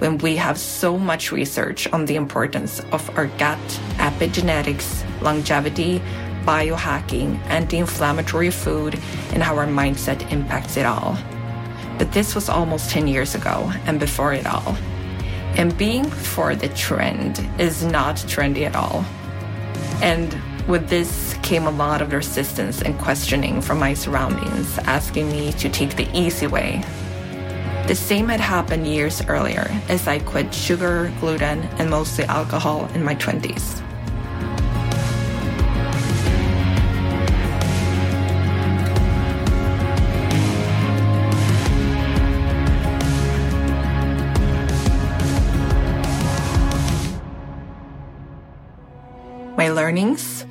when 0.00 0.16
we 0.18 0.34
have 0.36 0.58
so 0.58 0.98
much 0.98 1.30
research 1.30 1.86
on 1.92 2.06
the 2.06 2.16
importance 2.16 2.80
of 2.90 3.08
our 3.16 3.26
gut, 3.38 3.58
epigenetics, 3.98 5.04
longevity, 5.20 6.02
biohacking, 6.44 7.38
anti 7.48 7.76
inflammatory 7.76 8.50
food, 8.50 8.98
and 9.32 9.42
how 9.42 9.56
our 9.56 9.66
mindset 9.66 10.30
impacts 10.32 10.78
it 10.78 10.86
all. 10.86 11.18
But 11.98 12.12
this 12.12 12.34
was 12.34 12.48
almost 12.48 12.90
10 12.90 13.08
years 13.08 13.34
ago 13.34 13.70
and 13.84 14.00
before 14.00 14.32
it 14.32 14.46
all. 14.46 14.74
And 15.56 15.76
being 15.76 16.04
for 16.04 16.56
the 16.56 16.68
trend 16.70 17.46
is 17.58 17.84
not 17.84 18.16
trendy 18.16 18.62
at 18.62 18.74
all. 18.74 19.04
And 20.02 20.34
with 20.66 20.88
this 20.88 21.36
came 21.42 21.66
a 21.66 21.70
lot 21.70 22.00
of 22.00 22.12
resistance 22.12 22.80
and 22.80 22.98
questioning 22.98 23.60
from 23.60 23.78
my 23.78 23.92
surroundings, 23.92 24.78
asking 24.78 25.30
me 25.30 25.52
to 25.52 25.68
take 25.68 25.96
the 25.96 26.08
easy 26.16 26.46
way. 26.46 26.82
The 27.90 27.96
same 27.96 28.28
had 28.28 28.38
happened 28.38 28.86
years 28.86 29.20
earlier 29.26 29.68
as 29.88 30.06
I 30.06 30.20
quit 30.20 30.54
sugar, 30.54 31.12
gluten, 31.18 31.58
and 31.76 31.90
mostly 31.90 32.22
alcohol 32.22 32.88
in 32.94 33.02
my 33.02 33.16
20s. 33.16 33.82
my 49.56 49.68
learnings, 49.68 50.46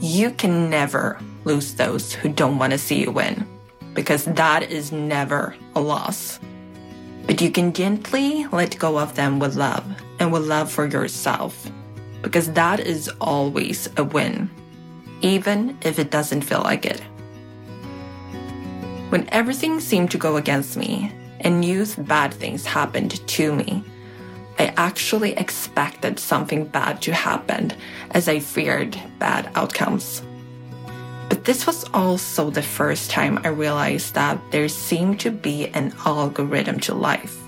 you 0.00 0.30
can 0.30 0.70
never 0.70 1.18
lose 1.44 1.74
those 1.74 2.14
who 2.14 2.30
don't 2.30 2.56
want 2.56 2.72
to 2.72 2.78
see 2.78 3.02
you 3.02 3.10
win 3.12 3.46
because 3.92 4.24
that 4.24 4.70
is 4.70 4.92
never 4.92 5.54
a 5.74 5.80
loss. 5.80 6.40
But 7.30 7.40
you 7.40 7.52
can 7.52 7.72
gently 7.72 8.44
let 8.50 8.76
go 8.80 8.98
of 8.98 9.14
them 9.14 9.38
with 9.38 9.54
love 9.54 9.84
and 10.18 10.32
with 10.32 10.48
love 10.48 10.68
for 10.68 10.84
yourself 10.84 11.70
because 12.22 12.50
that 12.54 12.80
is 12.80 13.08
always 13.20 13.88
a 13.96 14.02
win, 14.02 14.50
even 15.20 15.78
if 15.82 16.00
it 16.00 16.10
doesn't 16.10 16.42
feel 16.42 16.62
like 16.62 16.84
it. 16.84 16.98
When 19.10 19.28
everything 19.28 19.78
seemed 19.78 20.10
to 20.10 20.18
go 20.18 20.38
against 20.38 20.76
me 20.76 21.12
and 21.38 21.60
new 21.60 21.86
bad 21.98 22.34
things 22.34 22.66
happened 22.66 23.24
to 23.24 23.54
me, 23.54 23.84
I 24.58 24.74
actually 24.76 25.34
expected 25.34 26.18
something 26.18 26.64
bad 26.64 27.00
to 27.02 27.14
happen 27.14 27.72
as 28.10 28.26
I 28.26 28.40
feared 28.40 29.00
bad 29.20 29.52
outcomes. 29.54 30.22
But 31.40 31.46
this 31.46 31.66
was 31.66 31.88
also 31.94 32.50
the 32.50 32.60
first 32.60 33.10
time 33.10 33.40
I 33.44 33.48
realized 33.48 34.12
that 34.12 34.38
there 34.50 34.68
seemed 34.68 35.20
to 35.20 35.30
be 35.30 35.68
an 35.68 35.94
algorithm 36.04 36.78
to 36.80 36.94
life. 36.94 37.38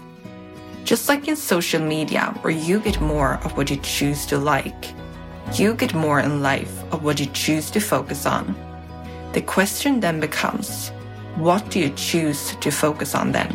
Just 0.82 1.10
like 1.10 1.28
in 1.28 1.36
social 1.36 1.82
media, 1.82 2.32
where 2.40 2.54
you 2.54 2.80
get 2.80 3.02
more 3.02 3.34
of 3.44 3.54
what 3.54 3.68
you 3.68 3.76
choose 3.76 4.24
to 4.32 4.38
like, 4.38 4.94
you 5.52 5.74
get 5.74 5.92
more 5.92 6.20
in 6.20 6.40
life 6.40 6.72
of 6.90 7.04
what 7.04 7.20
you 7.20 7.26
choose 7.34 7.70
to 7.72 7.80
focus 7.80 8.24
on. 8.24 8.56
The 9.34 9.42
question 9.42 10.00
then 10.00 10.20
becomes 10.20 10.88
what 11.36 11.68
do 11.68 11.78
you 11.78 11.90
choose 11.90 12.56
to 12.62 12.70
focus 12.70 13.14
on 13.14 13.30
then? 13.30 13.54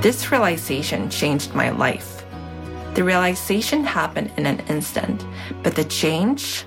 This 0.00 0.30
realization 0.30 1.10
changed 1.10 1.56
my 1.56 1.70
life. 1.70 2.24
The 2.94 3.02
realization 3.02 3.82
happened 3.82 4.30
in 4.36 4.46
an 4.46 4.60
instant, 4.68 5.26
but 5.64 5.74
the 5.74 5.84
change, 5.86 6.66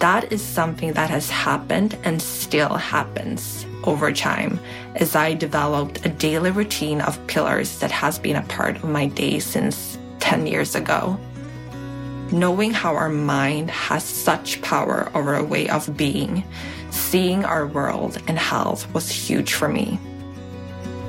that 0.00 0.32
is 0.32 0.42
something 0.42 0.92
that 0.94 1.10
has 1.10 1.30
happened 1.30 1.96
and 2.04 2.20
still 2.20 2.74
happens 2.74 3.66
over 3.84 4.12
time 4.12 4.58
as 4.96 5.14
I 5.14 5.34
developed 5.34 6.04
a 6.04 6.08
daily 6.08 6.50
routine 6.50 7.00
of 7.00 7.24
pillars 7.26 7.78
that 7.78 7.90
has 7.90 8.18
been 8.18 8.36
a 8.36 8.42
part 8.42 8.76
of 8.76 8.84
my 8.84 9.06
day 9.06 9.38
since 9.38 9.98
10 10.20 10.46
years 10.46 10.74
ago. 10.74 11.18
Knowing 12.32 12.72
how 12.72 12.94
our 12.94 13.08
mind 13.08 13.70
has 13.70 14.04
such 14.04 14.62
power 14.62 15.10
over 15.14 15.34
a 15.34 15.44
way 15.44 15.68
of 15.68 15.96
being 15.96 16.44
seeing 16.90 17.44
our 17.44 17.66
world 17.66 18.18
and 18.26 18.38
health 18.38 18.92
was 18.92 19.10
huge 19.10 19.54
for 19.54 19.68
me. 19.68 19.98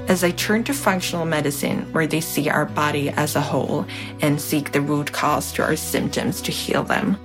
As 0.07 0.23
I 0.23 0.31
turned 0.31 0.65
to 0.65 0.73
functional 0.73 1.25
medicine, 1.25 1.91
where 1.93 2.07
they 2.07 2.21
see 2.21 2.49
our 2.49 2.65
body 2.65 3.09
as 3.09 3.35
a 3.35 3.41
whole 3.41 3.85
and 4.21 4.41
seek 4.41 4.71
the 4.71 4.81
root 4.81 5.11
cause 5.11 5.51
to 5.53 5.63
our 5.63 5.75
symptoms 5.75 6.41
to 6.41 6.51
heal 6.51 6.83
them, 6.83 7.17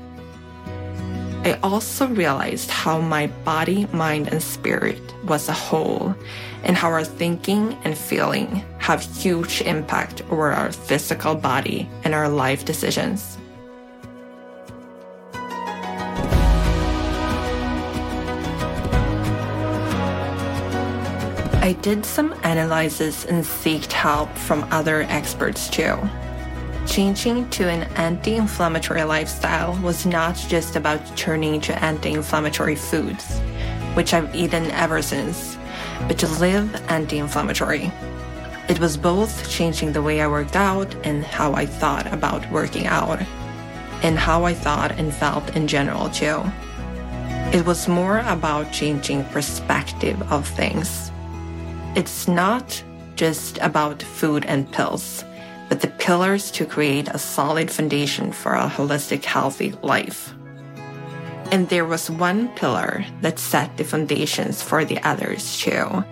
I 1.46 1.52
also 1.62 2.08
realized 2.08 2.72
how 2.72 3.00
my 3.00 3.28
body, 3.44 3.86
mind, 3.92 4.26
and 4.32 4.42
spirit 4.42 5.00
was 5.26 5.48
a 5.48 5.52
whole, 5.52 6.12
and 6.64 6.76
how 6.76 6.88
our 6.88 7.04
thinking 7.04 7.78
and 7.84 7.96
feeling 7.96 8.64
have 8.78 9.00
huge 9.00 9.60
impact 9.60 10.22
over 10.28 10.50
our 10.50 10.72
physical 10.72 11.36
body 11.36 11.88
and 12.02 12.16
our 12.16 12.28
life 12.28 12.64
decisions. 12.64 13.38
I 21.62 21.76
did 21.80 22.04
some 22.04 22.32
analysis 22.42 23.24
and 23.24 23.46
sought 23.46 23.92
help 23.92 24.36
from 24.36 24.66
other 24.72 25.02
experts 25.02 25.70
too. 25.70 25.96
Changing 26.86 27.48
to 27.50 27.68
an 27.68 27.82
anti 27.96 28.36
inflammatory 28.36 29.02
lifestyle 29.02 29.78
was 29.82 30.06
not 30.06 30.36
just 30.48 30.76
about 30.76 31.16
turning 31.16 31.60
to 31.62 31.84
anti 31.84 32.12
inflammatory 32.12 32.76
foods, 32.76 33.38
which 33.94 34.14
I've 34.14 34.34
eaten 34.34 34.70
ever 34.70 35.02
since, 35.02 35.58
but 36.08 36.18
to 36.18 36.28
live 36.40 36.74
anti 36.88 37.18
inflammatory. 37.18 37.90
It 38.68 38.78
was 38.78 38.96
both 38.96 39.48
changing 39.50 39.92
the 39.92 40.02
way 40.02 40.20
I 40.20 40.26
worked 40.26 40.56
out 40.56 40.94
and 41.04 41.24
how 41.24 41.54
I 41.54 41.66
thought 41.66 42.12
about 42.12 42.50
working 42.50 42.86
out, 42.86 43.20
and 44.02 44.18
how 44.18 44.44
I 44.44 44.54
thought 44.54 44.92
and 44.92 45.12
felt 45.12 45.56
in 45.56 45.66
general 45.66 46.08
too. 46.10 46.42
It 47.52 47.64
was 47.66 47.88
more 47.88 48.18
about 48.26 48.72
changing 48.72 49.24
perspective 49.26 50.20
of 50.32 50.46
things 50.46 51.10
it's 51.96 52.28
not 52.28 52.84
just 53.14 53.56
about 53.62 54.02
food 54.02 54.44
and 54.44 54.70
pills, 54.70 55.24
pillars 56.06 56.52
to 56.52 56.64
create 56.64 57.08
a 57.08 57.18
solid 57.18 57.68
foundation 57.68 58.30
for 58.30 58.54
a 58.54 58.68
holistic, 58.68 59.24
healthy 59.24 59.72
life. 59.82 60.32
And 61.50 61.68
there 61.68 61.84
was 61.84 62.08
one 62.08 62.46
pillar 62.54 63.04
that 63.22 63.40
set 63.40 63.76
the 63.76 63.82
foundations 63.82 64.62
for 64.62 64.84
the 64.84 65.02
others 65.02 65.58
too. 65.58 66.04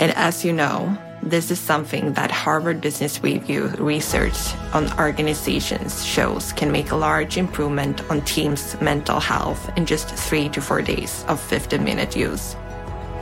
And 0.00 0.12
as 0.16 0.46
you 0.46 0.54
know, 0.54 0.96
this 1.22 1.50
is 1.50 1.60
something 1.60 2.14
that 2.14 2.30
Harvard 2.30 2.80
Business 2.80 3.22
Review 3.22 3.66
research 3.76 4.38
on 4.72 4.90
organizations 4.98 6.06
shows 6.06 6.50
can 6.54 6.72
make 6.72 6.90
a 6.90 6.96
large 6.96 7.36
improvement 7.36 8.00
on 8.10 8.22
teams' 8.22 8.80
mental 8.80 9.20
health 9.20 9.70
in 9.76 9.84
just 9.84 10.08
three 10.08 10.48
to 10.48 10.62
four 10.62 10.80
days 10.80 11.22
of 11.28 11.38
50 11.38 11.76
minute 11.76 12.16
use 12.16 12.56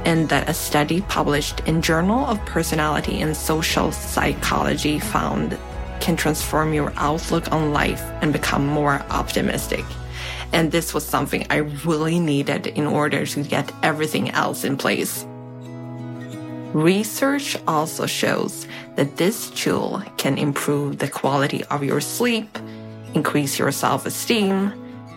and 0.05 0.29
that 0.29 0.49
a 0.49 0.55
study 0.55 1.03
published 1.03 1.61
in 1.67 1.83
Journal 1.83 2.25
of 2.25 2.43
Personality 2.47 3.21
and 3.21 3.37
Social 3.37 3.93
Psychology 3.93 4.99
found 4.99 5.59
can 6.01 6.17
transform 6.17 6.73
your 6.73 6.93
outlook 6.97 7.53
on 7.53 7.73
life 7.73 8.03
and 8.23 8.33
become 8.33 8.67
more 8.67 8.95
optimistic. 9.11 9.85
And 10.53 10.73
this 10.73 10.93
was 10.93 11.07
something 11.07 11.47
I 11.51 11.59
really 11.87 12.19
needed 12.19 12.67
in 12.67 12.87
order 12.87 13.25
to 13.27 13.43
get 13.43 13.73
everything 13.83 14.31
else 14.31 14.65
in 14.65 14.77
place. 14.77 15.25
Research 16.73 17.57
also 17.67 18.07
shows 18.07 18.67
that 18.97 19.17
this 19.17 19.51
tool 19.51 20.03
can 20.17 20.39
improve 20.39 20.99
the 20.99 21.09
quality 21.09 21.65
of 21.65 21.83
your 21.83 22.01
sleep, 22.01 22.59
increase 23.15 23.59
your 23.59 23.73
self 23.73 24.07
esteem, 24.07 24.73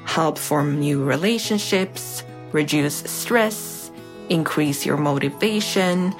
help 0.06 0.38
form 0.38 0.80
new 0.80 1.04
relationships, 1.04 2.24
reduce 2.52 2.96
stress, 2.96 3.92
increase 4.30 4.86
your 4.86 4.98
motivation, 4.98 6.14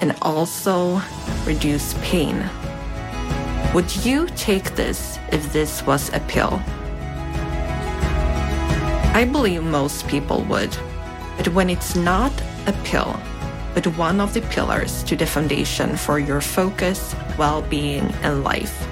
and 0.00 0.14
also 0.22 1.00
reduce 1.44 1.94
pain. 2.02 2.48
Would 3.74 4.04
you 4.04 4.26
take 4.36 4.74
this 4.74 5.18
if 5.30 5.50
this 5.54 5.82
was 5.86 6.10
a 6.12 6.20
pill? 6.28 6.60
I 9.14 9.26
believe 9.32 9.62
most 9.64 10.06
people 10.08 10.42
would, 10.44 10.76
but 11.38 11.48
when 11.48 11.70
it's 11.70 11.96
not 11.96 12.32
a 12.66 12.72
pill, 12.84 13.18
but 13.72 13.86
one 13.96 14.20
of 14.20 14.34
the 14.34 14.42
pillars 14.42 15.02
to 15.04 15.16
the 15.16 15.24
foundation 15.24 15.96
for 15.96 16.18
your 16.18 16.42
focus, 16.42 17.16
well 17.38 17.62
being, 17.62 18.04
and 18.22 18.44
life, 18.44 18.86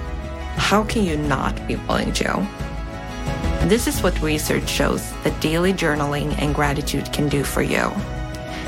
how 0.55 0.83
can 0.83 1.05
you 1.05 1.15
not 1.15 1.67
be 1.67 1.75
willing 1.75 2.11
to? 2.13 2.47
This 3.65 3.85
is 3.85 4.01
what 4.01 4.19
research 4.19 4.67
shows 4.67 5.13
that 5.21 5.39
daily 5.41 5.73
journaling 5.73 6.35
and 6.41 6.55
gratitude 6.55 7.13
can 7.13 7.29
do 7.29 7.43
for 7.43 7.61
you. 7.61 7.91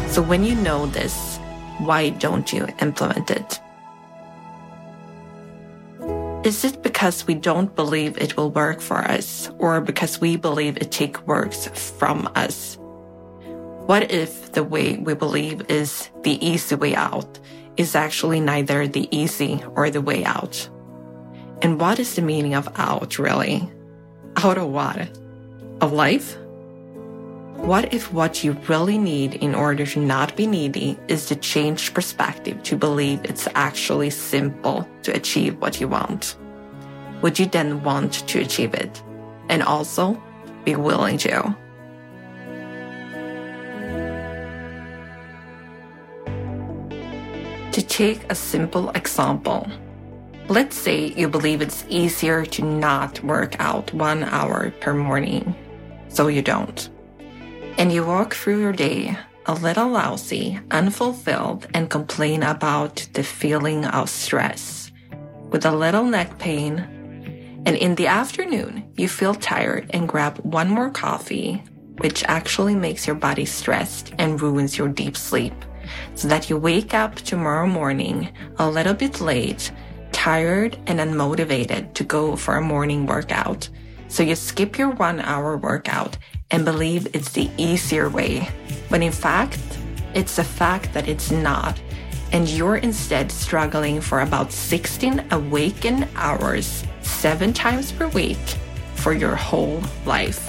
So 0.10 0.22
when 0.22 0.44
you 0.44 0.54
know 0.54 0.86
this, 0.86 1.40
why 1.80 2.10
don't 2.10 2.54
you 2.54 2.68
implement 2.80 3.32
it? 3.32 3.63
Is 6.44 6.66
it 6.66 6.84
because 6.84 7.26
we 7.26 7.36
don't 7.36 7.74
believe 7.74 8.18
it 8.18 8.36
will 8.36 8.52
work 8.52 8.82
for 8.82 8.98
us 8.98 9.50
or 9.60 9.80
because 9.80 10.20
we 10.20 10.36
believe 10.36 10.76
it 10.76 10.92
takes 10.92 11.22
works 11.22 11.68
from 11.98 12.30
us? 12.36 12.78
What 13.86 14.12
if 14.12 14.52
the 14.52 14.64
way 14.64 14.98
we 14.98 15.14
believe 15.14 15.70
is 15.70 16.10
the 16.24 16.46
easy 16.46 16.76
way 16.76 16.96
out 16.96 17.40
is 17.78 17.96
actually 17.96 18.42
neither 18.42 18.88
the 18.90 19.08
easy 19.10 19.64
or 19.76 19.90
the 19.90 20.02
way 20.02 20.26
out? 20.26 20.70
And 21.62 21.80
what 21.80 21.98
is 21.98 22.16
the 22.16 22.22
meaning 22.22 22.56
of 22.56 22.68
out 22.76 23.18
really? 23.18 23.72
Out 24.36 24.58
of 24.58 24.68
what? 24.68 25.18
Of 25.80 25.94
life? 25.94 26.36
What 27.56 27.94
if 27.94 28.12
what 28.12 28.44
you 28.44 28.54
really 28.68 28.98
need 28.98 29.36
in 29.36 29.56
order 29.56 29.86
to 29.86 30.00
not 30.00 30.36
be 30.36 30.48
needy 30.48 31.00
is 31.08 31.28
to 31.28 31.36
change 31.36 31.94
perspective 31.94 32.62
to 32.64 32.76
believe 32.76 33.24
it's 33.24 33.48
actually 33.56 34.10
simple 34.10 34.88
to 35.04 35.16
achieve 35.16 35.62
what 35.62 35.80
you 35.80 35.88
want? 35.88 36.36
Would 37.22 37.40
you 37.40 37.46
then 37.46 37.82
want 37.82 38.28
to 38.28 38.42
achieve 38.42 38.74
it? 38.74 39.02
And 39.48 39.64
also 39.64 40.22
be 40.66 40.76
willing 40.76 41.18
to? 41.20 41.56
To 47.72 47.82
take 47.82 48.30
a 48.30 48.36
simple 48.36 48.90
example, 48.90 49.70
let's 50.50 50.76
say 50.76 51.14
you 51.16 51.30
believe 51.30 51.62
it's 51.62 51.86
easier 51.88 52.46
to 52.48 52.66
not 52.66 53.24
work 53.24 53.56
out 53.60 53.94
one 53.94 54.24
hour 54.26 54.72
per 54.82 54.94
morning, 54.94 55.56
so 56.10 56.28
you 56.28 56.42
don't 56.42 56.90
and 57.78 57.92
you 57.92 58.06
walk 58.06 58.34
through 58.34 58.60
your 58.60 58.74
day 58.74 59.18
a 59.46 59.54
little 59.54 59.90
lousy, 59.90 60.60
unfulfilled, 60.72 61.68
and 61.74 61.90
complain 61.90 62.44
about 62.44 63.08
the 63.14 63.24
feeling 63.24 63.86
of 63.86 64.10
stress 64.10 64.92
with 65.50 65.66
a 65.66 65.72
little 65.72 66.04
neck 66.04 66.40
pain. 66.40 66.80
And 67.66 67.76
in 67.76 67.96
the 67.96 68.08
afternoon, 68.08 68.92
you 68.96 69.08
feel 69.08 69.36
tired 69.36 69.92
and 69.94 70.08
grab 70.08 70.38
one 70.40 70.70
more 70.70 70.90
coffee, 70.90 71.62
which 71.98 72.24
actually 72.26 72.76
makes 72.76 73.06
your 73.06 73.16
body 73.16 73.46
stressed 73.46 74.14
and 74.18 74.42
ruins 74.42 74.78
your 74.78 74.88
deep 74.88 75.18
sleep, 75.18 75.54
so 76.16 76.28
that 76.28 76.50
you 76.50 76.58
wake 76.58 76.94
up 76.94 77.16
tomorrow 77.16 77.68
morning 77.68 78.30
a 78.58 78.70
little 78.70 78.94
bit 78.94 79.20
late, 79.20 79.72
tired 80.12 80.78
and 80.88 81.00
unmotivated 81.00 81.94
to 81.96 82.04
go 82.04 82.36
for 82.36 82.56
a 82.56 82.62
morning 82.62 83.06
workout. 83.06 83.70
So 84.14 84.22
you 84.22 84.36
skip 84.36 84.78
your 84.78 84.92
one 84.92 85.22
hour 85.22 85.58
workout 85.58 86.20
and 86.52 86.64
believe 86.64 87.08
it's 87.16 87.32
the 87.32 87.50
easier 87.58 88.10
way, 88.10 88.48
when 88.90 89.02
in 89.02 89.12
fact, 89.12 89.58
it's 90.14 90.36
the 90.36 90.44
fact 90.44 90.94
that 90.94 91.08
it's 91.08 91.32
not, 91.32 91.82
and 92.32 92.48
you're 92.48 92.76
instead 92.76 93.32
struggling 93.32 94.00
for 94.02 94.22
about 94.22 94.52
16 94.52 95.26
awakened 95.32 96.08
hours 96.16 96.84
seven 97.02 97.54
times 97.54 97.92
per 97.92 98.08
week 98.10 98.38
for 98.94 99.14
your 99.14 99.36
whole 99.36 99.82
life. 100.06 100.48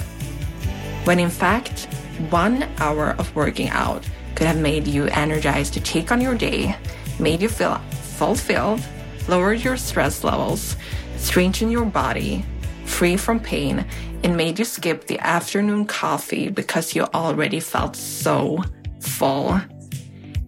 When 1.06 1.18
in 1.18 1.30
fact, 1.30 1.88
one 2.28 2.68
hour 2.76 3.16
of 3.18 3.34
working 3.34 3.70
out 3.70 4.06
could 4.34 4.46
have 4.46 4.58
made 4.58 4.86
you 4.86 5.06
energized 5.06 5.72
to 5.72 5.80
take 5.80 6.12
on 6.12 6.20
your 6.20 6.34
day, 6.34 6.76
made 7.18 7.40
you 7.40 7.48
feel 7.48 7.78
fulfilled, 8.18 8.86
lowered 9.26 9.64
your 9.64 9.78
stress 9.78 10.22
levels, 10.22 10.76
strengthened 11.16 11.72
your 11.72 11.86
body, 11.86 12.44
free 12.84 13.16
from 13.16 13.40
pain, 13.40 13.84
and 14.22 14.36
made 14.36 14.58
you 14.58 14.64
skip 14.64 15.06
the 15.06 15.18
afternoon 15.18 15.86
coffee 15.86 16.48
because 16.48 16.94
you 16.94 17.02
already 17.14 17.60
felt 17.60 17.96
so 17.96 18.62
full 19.00 19.60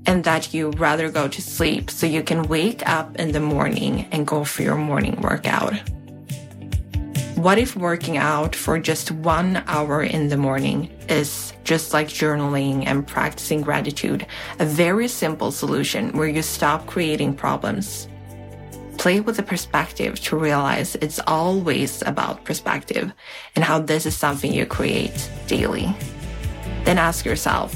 and 0.07 0.25
that 0.25 0.55
you 0.55 0.71
rather 0.71 1.11
go 1.11 1.29
to 1.29 1.43
sleep 1.43 1.91
so 1.91 2.07
you 2.07 2.23
can 2.23 2.45
wake 2.45 2.89
up 2.89 3.17
in 3.17 3.33
the 3.33 3.41
morning 3.41 4.07
and 4.13 4.27
go 4.27 4.45
for 4.45 4.63
your 4.63 4.77
morning 4.77 5.21
workout. 5.21 5.75
What 7.37 7.59
if 7.59 7.77
working 7.77 8.17
out 8.17 8.57
for 8.57 8.79
just 8.79 9.11
one 9.11 9.63
hour 9.67 10.03
in 10.03 10.29
the 10.29 10.39
morning 10.39 10.91
is 11.09 11.53
just 11.65 11.93
like 11.93 12.09
journaling 12.09 12.87
and 12.87 13.07
practicing 13.07 13.61
gratitude, 13.61 14.27
a 14.59 14.65
very 14.65 15.07
simple 15.09 15.51
solution 15.51 16.13
where 16.13 16.29
you 16.29 16.41
stop 16.41 16.87
creating 16.87 17.35
problems 17.35 18.09
play 18.99 19.21
with 19.21 19.37
the 19.37 19.43
perspective 19.43 20.21
to 20.21 20.37
realize 20.37 20.97
it's 20.97 21.21
always 21.27 22.03
about 22.03 22.45
perspective 22.45 23.13
and 23.55 23.65
how 23.65 23.79
this 23.79 24.07
is 24.07 24.17
something 24.17 24.53
you 24.53 24.67
create 24.67 25.31
daily. 25.47 25.95
Then 26.85 26.99
ask 26.99 27.25
yourself, 27.25 27.73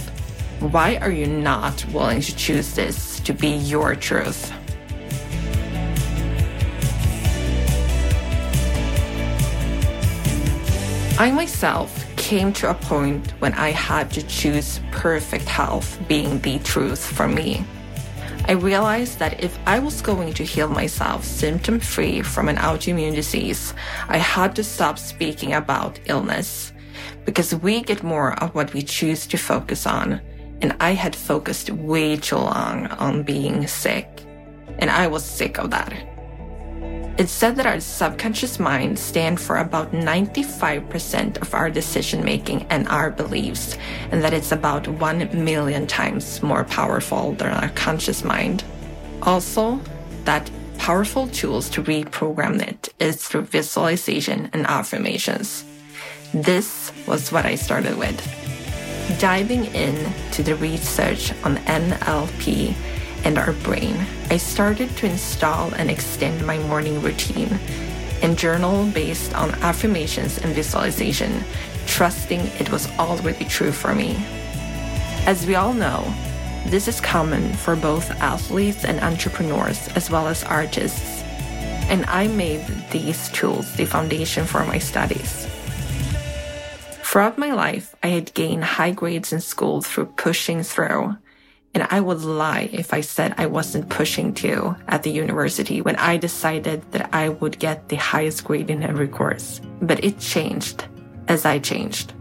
why 0.60 0.96
are 0.96 1.10
you 1.10 1.26
not 1.26 1.84
willing 1.86 2.20
to 2.20 2.36
choose 2.36 2.74
this 2.74 3.20
to 3.20 3.32
be 3.32 3.48
your 3.48 3.94
truth? 3.94 4.52
I 11.18 11.30
myself 11.32 12.06
came 12.16 12.52
to 12.54 12.70
a 12.70 12.74
point 12.74 13.32
when 13.40 13.52
I 13.54 13.70
had 13.70 14.10
to 14.12 14.22
choose 14.22 14.80
perfect 14.90 15.44
health 15.44 15.98
being 16.08 16.40
the 16.40 16.58
truth 16.60 17.04
for 17.04 17.28
me. 17.28 17.64
I 18.46 18.52
realized 18.52 19.18
that 19.18 19.42
if 19.42 19.58
I 19.66 19.78
was 19.78 20.02
going 20.02 20.32
to 20.34 20.44
heal 20.44 20.68
myself 20.68 21.24
symptom 21.24 21.78
free 21.78 22.22
from 22.22 22.48
an 22.48 22.56
autoimmune 22.56 23.14
disease, 23.14 23.74
I 24.08 24.16
had 24.16 24.56
to 24.56 24.64
stop 24.64 24.98
speaking 24.98 25.52
about 25.52 26.00
illness 26.06 26.72
because 27.24 27.54
we 27.54 27.82
get 27.82 28.02
more 28.02 28.32
of 28.42 28.54
what 28.54 28.72
we 28.72 28.82
choose 28.82 29.26
to 29.28 29.36
focus 29.36 29.86
on. 29.86 30.20
And 30.62 30.76
I 30.80 30.92
had 30.92 31.14
focused 31.14 31.70
way 31.70 32.16
too 32.16 32.36
long 32.36 32.86
on 32.88 33.22
being 33.22 33.66
sick. 33.66 34.08
And 34.78 34.90
I 34.90 35.06
was 35.06 35.24
sick 35.24 35.58
of 35.58 35.70
that. 35.70 35.92
It's 37.20 37.32
said 37.32 37.56
that 37.56 37.66
our 37.66 37.80
subconscious 37.80 38.58
mind 38.58 38.98
stand 38.98 39.38
for 39.38 39.58
about 39.58 39.92
95% 39.92 41.42
of 41.42 41.52
our 41.52 41.68
decision 41.68 42.24
making 42.24 42.62
and 42.70 42.88
our 42.88 43.10
beliefs, 43.10 43.76
and 44.10 44.22
that 44.22 44.32
it's 44.32 44.52
about 44.52 44.88
1 44.88 45.44
million 45.44 45.86
times 45.86 46.42
more 46.42 46.64
powerful 46.64 47.32
than 47.32 47.52
our 47.52 47.68
conscious 47.74 48.24
mind. 48.24 48.64
Also, 49.20 49.78
that 50.24 50.50
powerful 50.78 51.26
tools 51.28 51.68
to 51.68 51.82
reprogram 51.82 52.58
it 52.66 52.88
is 52.98 53.28
through 53.28 53.42
visualization 53.42 54.48
and 54.54 54.66
affirmations. 54.66 55.66
This 56.32 56.90
was 57.06 57.30
what 57.30 57.44
I 57.44 57.56
started 57.56 57.98
with. 57.98 58.18
Diving 59.20 59.66
in 59.74 60.10
to 60.32 60.42
the 60.42 60.56
research 60.56 61.32
on 61.44 61.58
NLP 61.66 62.74
and 63.24 63.38
our 63.38 63.52
brain, 63.52 63.96
I 64.30 64.36
started 64.36 64.96
to 64.96 65.06
install 65.06 65.72
and 65.74 65.90
extend 65.90 66.46
my 66.46 66.58
morning 66.58 67.02
routine 67.02 67.58
and 68.22 68.38
journal 68.38 68.86
based 68.86 69.34
on 69.34 69.50
affirmations 69.62 70.38
and 70.38 70.54
visualization, 70.54 71.44
trusting 71.86 72.40
it 72.58 72.70
was 72.70 72.90
already 72.98 73.44
true 73.44 73.72
for 73.72 73.94
me. 73.94 74.16
As 75.26 75.46
we 75.46 75.54
all 75.54 75.72
know, 75.72 76.02
this 76.66 76.88
is 76.88 77.00
common 77.00 77.52
for 77.54 77.76
both 77.76 78.10
athletes 78.20 78.84
and 78.84 79.00
entrepreneurs, 79.00 79.88
as 79.96 80.10
well 80.10 80.28
as 80.28 80.44
artists. 80.44 81.22
And 81.88 82.04
I 82.06 82.28
made 82.28 82.64
these 82.90 83.28
tools 83.30 83.74
the 83.76 83.86
foundation 83.86 84.46
for 84.46 84.64
my 84.64 84.78
studies. 84.78 85.46
Throughout 87.02 87.38
my 87.38 87.52
life, 87.52 87.96
I 88.02 88.08
had 88.08 88.32
gained 88.34 88.62
high 88.62 88.92
grades 88.92 89.32
in 89.32 89.40
school 89.40 89.82
through 89.82 90.06
pushing 90.16 90.62
through 90.62 91.16
and 91.74 91.86
I 91.90 92.00
would 92.00 92.22
lie 92.22 92.68
if 92.72 92.92
I 92.92 93.00
said 93.00 93.34
I 93.36 93.46
wasn't 93.46 93.88
pushing 93.88 94.34
to 94.34 94.76
at 94.88 95.02
the 95.02 95.10
university 95.10 95.80
when 95.80 95.96
I 95.96 96.16
decided 96.16 96.82
that 96.92 97.10
I 97.14 97.28
would 97.28 97.58
get 97.58 97.88
the 97.88 97.96
highest 97.96 98.44
grade 98.44 98.70
in 98.70 98.82
every 98.82 99.08
course. 99.08 99.60
But 99.80 100.02
it 100.04 100.18
changed 100.18 100.84
as 101.28 101.44
I 101.44 101.58
changed. 101.60 102.12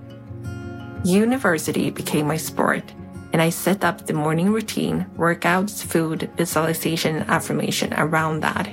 University 1.04 1.90
became 1.90 2.28
my 2.28 2.38
sport, 2.38 2.84
and 3.34 3.42
I 3.42 3.50
set 3.50 3.84
up 3.84 4.06
the 4.06 4.14
morning 4.14 4.52
routine, 4.52 5.08
workouts, 5.18 5.84
food, 5.84 6.30
visualization, 6.38 7.16
and 7.16 7.30
affirmation 7.30 7.94
around 7.94 8.42
that. 8.42 8.70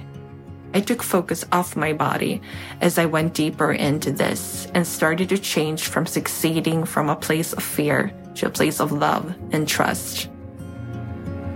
I 0.75 0.81
took 0.81 1.03
focus 1.03 1.45
off 1.53 1.75
my 1.75 1.95
body 1.95 2.43
as 2.83 2.99
I 2.99 3.07
went 3.07 3.33
deeper 3.33 3.73
into 3.73 4.11
this 4.11 4.69
and 4.75 4.87
started 4.87 5.31
to 5.31 5.39
change 5.39 5.85
from 5.85 6.05
succeeding 6.05 6.85
from 6.85 7.09
a 7.09 7.17
place 7.17 7.55
of 7.55 7.63
fear 7.63 8.13
to 8.35 8.47
a 8.47 8.51
place 8.51 8.79
of 8.79 8.93
love 8.93 9.35
and 9.53 9.67
trust. 9.67 10.29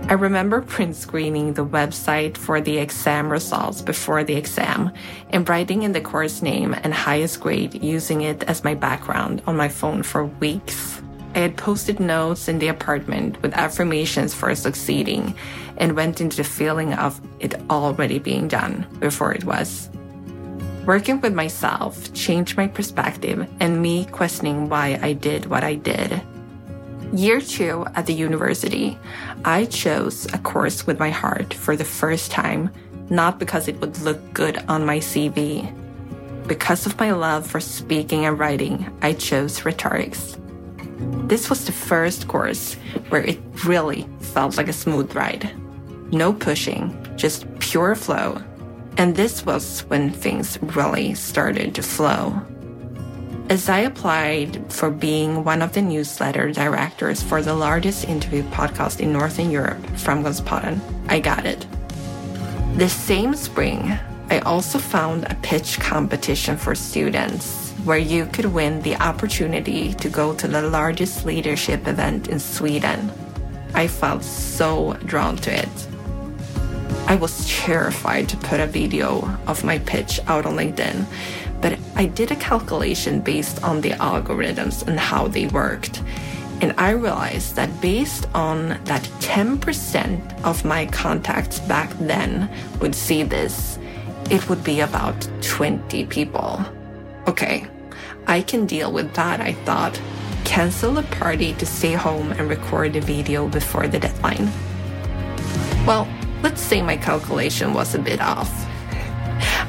I 0.07 0.13
remember 0.13 0.61
print 0.61 0.97
screening 0.97 1.53
the 1.53 1.65
website 1.65 2.35
for 2.35 2.59
the 2.59 2.77
exam 2.79 3.31
results 3.31 3.81
before 3.81 4.25
the 4.25 4.35
exam 4.35 4.91
and 5.29 5.47
writing 5.47 5.83
in 5.83 5.93
the 5.93 6.01
course 6.01 6.41
name 6.41 6.73
and 6.73 6.93
highest 6.93 7.39
grade 7.39 7.81
using 7.81 8.21
it 8.21 8.43
as 8.43 8.65
my 8.65 8.73
background 8.73 9.41
on 9.47 9.55
my 9.55 9.69
phone 9.69 10.03
for 10.03 10.25
weeks. 10.25 11.01
I 11.33 11.39
had 11.39 11.55
posted 11.55 12.01
notes 12.01 12.49
in 12.49 12.59
the 12.59 12.67
apartment 12.67 13.41
with 13.41 13.53
affirmations 13.53 14.33
for 14.33 14.53
succeeding 14.53 15.33
and 15.77 15.95
went 15.95 16.19
into 16.19 16.37
the 16.37 16.43
feeling 16.43 16.93
of 16.93 17.21
it 17.39 17.55
already 17.69 18.19
being 18.19 18.49
done 18.49 18.85
before 18.99 19.33
it 19.33 19.45
was. 19.45 19.89
Working 20.85 21.21
with 21.21 21.33
myself 21.33 22.11
changed 22.13 22.57
my 22.57 22.67
perspective 22.67 23.47
and 23.61 23.81
me 23.81 24.05
questioning 24.05 24.67
why 24.67 24.99
I 25.01 25.13
did 25.13 25.45
what 25.45 25.63
I 25.63 25.75
did 25.75 26.21
Year 27.13 27.41
two 27.41 27.85
at 27.93 28.05
the 28.05 28.13
university, 28.13 28.97
I 29.43 29.65
chose 29.65 30.25
a 30.33 30.37
course 30.37 30.87
with 30.87 30.97
my 30.97 31.09
heart 31.09 31.53
for 31.53 31.75
the 31.75 31.83
first 31.83 32.31
time, 32.31 32.71
not 33.09 33.37
because 33.37 33.67
it 33.67 33.81
would 33.81 33.99
look 33.99 34.33
good 34.33 34.63
on 34.69 34.85
my 34.85 34.99
CV. 34.99 35.67
Because 36.47 36.85
of 36.85 36.97
my 36.97 37.11
love 37.11 37.45
for 37.45 37.59
speaking 37.59 38.25
and 38.25 38.39
writing, 38.39 38.89
I 39.01 39.11
chose 39.11 39.65
rhetorics. 39.65 40.37
This 41.27 41.49
was 41.49 41.65
the 41.65 41.73
first 41.73 42.29
course 42.29 42.75
where 43.09 43.23
it 43.23 43.39
really 43.65 44.07
felt 44.21 44.55
like 44.55 44.69
a 44.69 44.73
smooth 44.73 45.13
ride. 45.13 45.53
No 46.13 46.31
pushing, 46.31 46.95
just 47.17 47.45
pure 47.59 47.93
flow. 47.93 48.41
And 48.95 49.17
this 49.17 49.45
was 49.45 49.81
when 49.87 50.11
things 50.11 50.57
really 50.61 51.13
started 51.15 51.75
to 51.75 51.83
flow. 51.83 52.41
As 53.49 53.67
I 53.67 53.79
applied 53.79 54.71
for 54.71 54.89
being 54.89 55.43
one 55.43 55.61
of 55.61 55.73
the 55.73 55.81
newsletter 55.81 56.51
directors 56.51 57.21
for 57.21 57.41
the 57.41 57.53
largest 57.53 58.07
interview 58.07 58.43
podcast 58.43 58.99
in 58.99 59.11
Northern 59.11 59.51
Europe, 59.51 59.85
from 59.97 60.23
Framgångspodden, 60.23 60.79
I 61.09 61.19
got 61.19 61.45
it. 61.45 61.65
The 62.77 62.87
same 62.87 63.35
spring, 63.35 63.97
I 64.29 64.39
also 64.39 64.79
found 64.79 65.25
a 65.25 65.35
pitch 65.41 65.79
competition 65.79 66.55
for 66.55 66.75
students 66.75 67.71
where 67.83 67.97
you 67.97 68.25
could 68.27 68.45
win 68.45 68.81
the 68.83 68.95
opportunity 68.95 69.93
to 69.95 70.09
go 70.09 70.33
to 70.35 70.47
the 70.47 70.61
largest 70.61 71.25
leadership 71.25 71.87
event 71.87 72.29
in 72.29 72.39
Sweden. 72.39 73.11
I 73.73 73.87
felt 73.87 74.23
so 74.23 74.93
drawn 75.05 75.35
to 75.37 75.51
it. 75.51 75.87
I 77.07 77.15
was 77.15 77.49
terrified 77.49 78.29
to 78.29 78.37
put 78.37 78.61
a 78.61 78.67
video 78.67 79.27
of 79.47 79.65
my 79.65 79.79
pitch 79.79 80.19
out 80.27 80.45
on 80.45 80.55
LinkedIn 80.55 81.05
but 81.61 81.77
I 81.95 82.07
did 82.07 82.31
a 82.31 82.35
calculation 82.35 83.21
based 83.21 83.63
on 83.63 83.81
the 83.81 83.91
algorithms 83.91 84.85
and 84.87 84.99
how 84.99 85.27
they 85.27 85.47
worked. 85.47 86.01
And 86.61 86.73
I 86.77 86.91
realized 86.91 87.55
that 87.55 87.81
based 87.81 88.27
on 88.35 88.69
that 88.85 89.03
10% 89.19 90.43
of 90.43 90.63
my 90.65 90.85
contacts 90.87 91.59
back 91.59 91.91
then 91.99 92.49
would 92.79 92.93
see 92.93 93.23
this, 93.23 93.79
it 94.29 94.47
would 94.47 94.63
be 94.63 94.81
about 94.81 95.27
20 95.41 96.05
people. 96.05 96.63
Okay, 97.27 97.65
I 98.27 98.41
can 98.41 98.65
deal 98.65 98.91
with 98.91 99.13
that, 99.15 99.41
I 99.41 99.53
thought. 99.65 99.99
Cancel 100.45 100.93
the 100.93 101.03
party 101.03 101.53
to 101.55 101.65
stay 101.65 101.93
home 101.93 102.31
and 102.31 102.49
record 102.49 102.93
the 102.93 103.01
video 103.01 103.47
before 103.47 103.87
the 103.87 103.99
deadline. 103.99 104.49
Well, 105.85 106.07
let's 106.43 106.61
say 106.61 106.81
my 106.81 106.97
calculation 106.97 107.73
was 107.73 107.95
a 107.95 107.99
bit 107.99 108.21
off. 108.21 108.51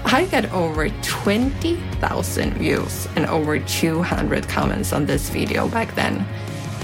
I 0.04 0.26
got 0.26 0.50
over 0.52 0.88
20,000 0.88 2.54
views 2.54 3.08
and 3.16 3.26
over 3.26 3.58
200 3.58 4.48
comments 4.48 4.92
on 4.92 5.06
this 5.06 5.30
video 5.30 5.68
back 5.68 5.94
then. 5.94 6.26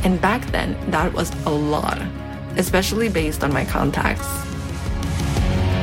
And 0.04 0.20
back 0.20 0.46
then, 0.52 0.76
that 0.90 1.12
was 1.12 1.30
a 1.44 1.50
lot, 1.50 2.00
especially 2.56 3.08
based 3.08 3.44
on 3.44 3.52
my 3.52 3.64
contacts. 3.64 4.26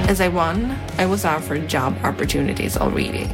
As 0.09 0.21
I 0.21 0.27
won, 0.27 0.77
I 0.97 1.05
was 1.05 1.25
offered 1.25 1.67
job 1.67 1.97
opportunities 2.03 2.77
already. 2.77 3.29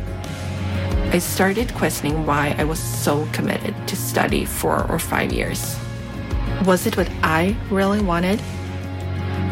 I 1.13 1.19
started 1.19 1.73
questioning 1.75 2.25
why 2.25 2.55
I 2.57 2.63
was 2.63 2.79
so 2.79 3.27
committed 3.33 3.75
to 3.87 3.95
study 3.95 4.45
four 4.45 4.89
or 4.89 4.97
five 4.97 5.31
years. 5.31 5.77
Was 6.65 6.87
it 6.87 6.97
what 6.97 7.09
I 7.21 7.55
really 7.69 8.01
wanted? 8.01 8.41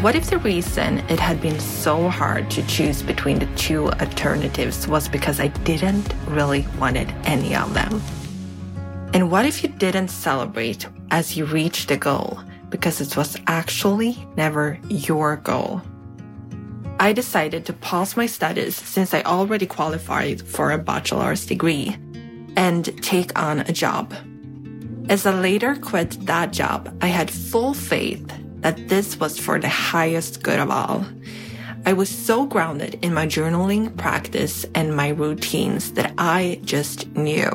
What 0.01 0.15
if 0.15 0.29
the 0.29 0.37
reason 0.37 0.99
it 1.09 1.19
had 1.19 1.41
been 1.41 1.59
so 1.59 2.07
hard 2.07 2.49
to 2.51 2.65
choose 2.67 3.03
between 3.03 3.37
the 3.37 3.53
two 3.57 3.91
alternatives 3.91 4.87
was 4.87 5.09
because 5.09 5.41
I 5.41 5.47
didn't 5.47 6.13
really 6.25 6.65
wanted 6.79 7.13
any 7.25 7.53
of 7.53 7.73
them? 7.73 8.01
And 9.13 9.29
what 9.29 9.45
if 9.45 9.61
you 9.61 9.67
didn't 9.67 10.07
celebrate 10.07 10.87
as 11.11 11.35
you 11.35 11.43
reached 11.43 11.89
the 11.89 11.97
goal 11.97 12.39
because 12.69 13.01
it 13.01 13.17
was 13.17 13.35
actually 13.47 14.25
never 14.37 14.79
your 14.87 15.35
goal? 15.35 15.81
I 16.97 17.11
decided 17.11 17.65
to 17.65 17.73
pause 17.73 18.15
my 18.15 18.25
studies 18.25 18.77
since 18.77 19.13
I 19.13 19.21
already 19.23 19.65
qualified 19.65 20.41
for 20.47 20.71
a 20.71 20.77
bachelor's 20.77 21.45
degree 21.45 21.97
and 22.55 22.85
take 23.03 23.37
on 23.37 23.59
a 23.59 23.73
job. 23.73 24.15
As 25.09 25.25
I 25.25 25.37
later 25.37 25.75
quit 25.75 26.25
that 26.25 26.53
job, 26.53 26.97
I 27.01 27.07
had 27.07 27.29
full 27.29 27.73
faith 27.73 28.38
that 28.61 28.89
this 28.89 29.19
was 29.19 29.39
for 29.39 29.59
the 29.59 29.69
highest 29.69 30.43
good 30.43 30.59
of 30.59 30.69
all. 30.69 31.05
I 31.85 31.93
was 31.93 32.09
so 32.09 32.45
grounded 32.45 32.99
in 33.01 33.13
my 33.13 33.25
journaling 33.25 33.95
practice 33.95 34.65
and 34.75 34.95
my 34.95 35.09
routines 35.09 35.93
that 35.93 36.13
I 36.17 36.59
just 36.63 37.07
knew. 37.15 37.49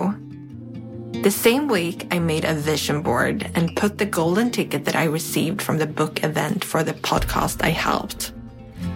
The 1.22 1.30
same 1.30 1.68
week, 1.68 2.06
I 2.10 2.18
made 2.18 2.44
a 2.44 2.54
vision 2.54 3.02
board 3.02 3.50
and 3.54 3.76
put 3.76 3.98
the 3.98 4.06
golden 4.06 4.50
ticket 4.50 4.84
that 4.84 4.96
I 4.96 5.04
received 5.04 5.62
from 5.62 5.78
the 5.78 5.86
book 5.86 6.24
event 6.24 6.64
for 6.64 6.82
the 6.82 6.92
podcast 6.92 7.62
I 7.62 7.70
helped. 7.70 8.32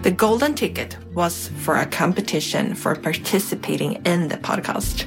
The 0.02 0.10
golden 0.10 0.54
ticket 0.54 0.96
was 1.14 1.48
for 1.48 1.76
a 1.76 1.86
competition 1.86 2.74
for 2.74 2.94
participating 2.94 3.94
in 4.04 4.28
the 4.28 4.36
podcast. 4.36 5.06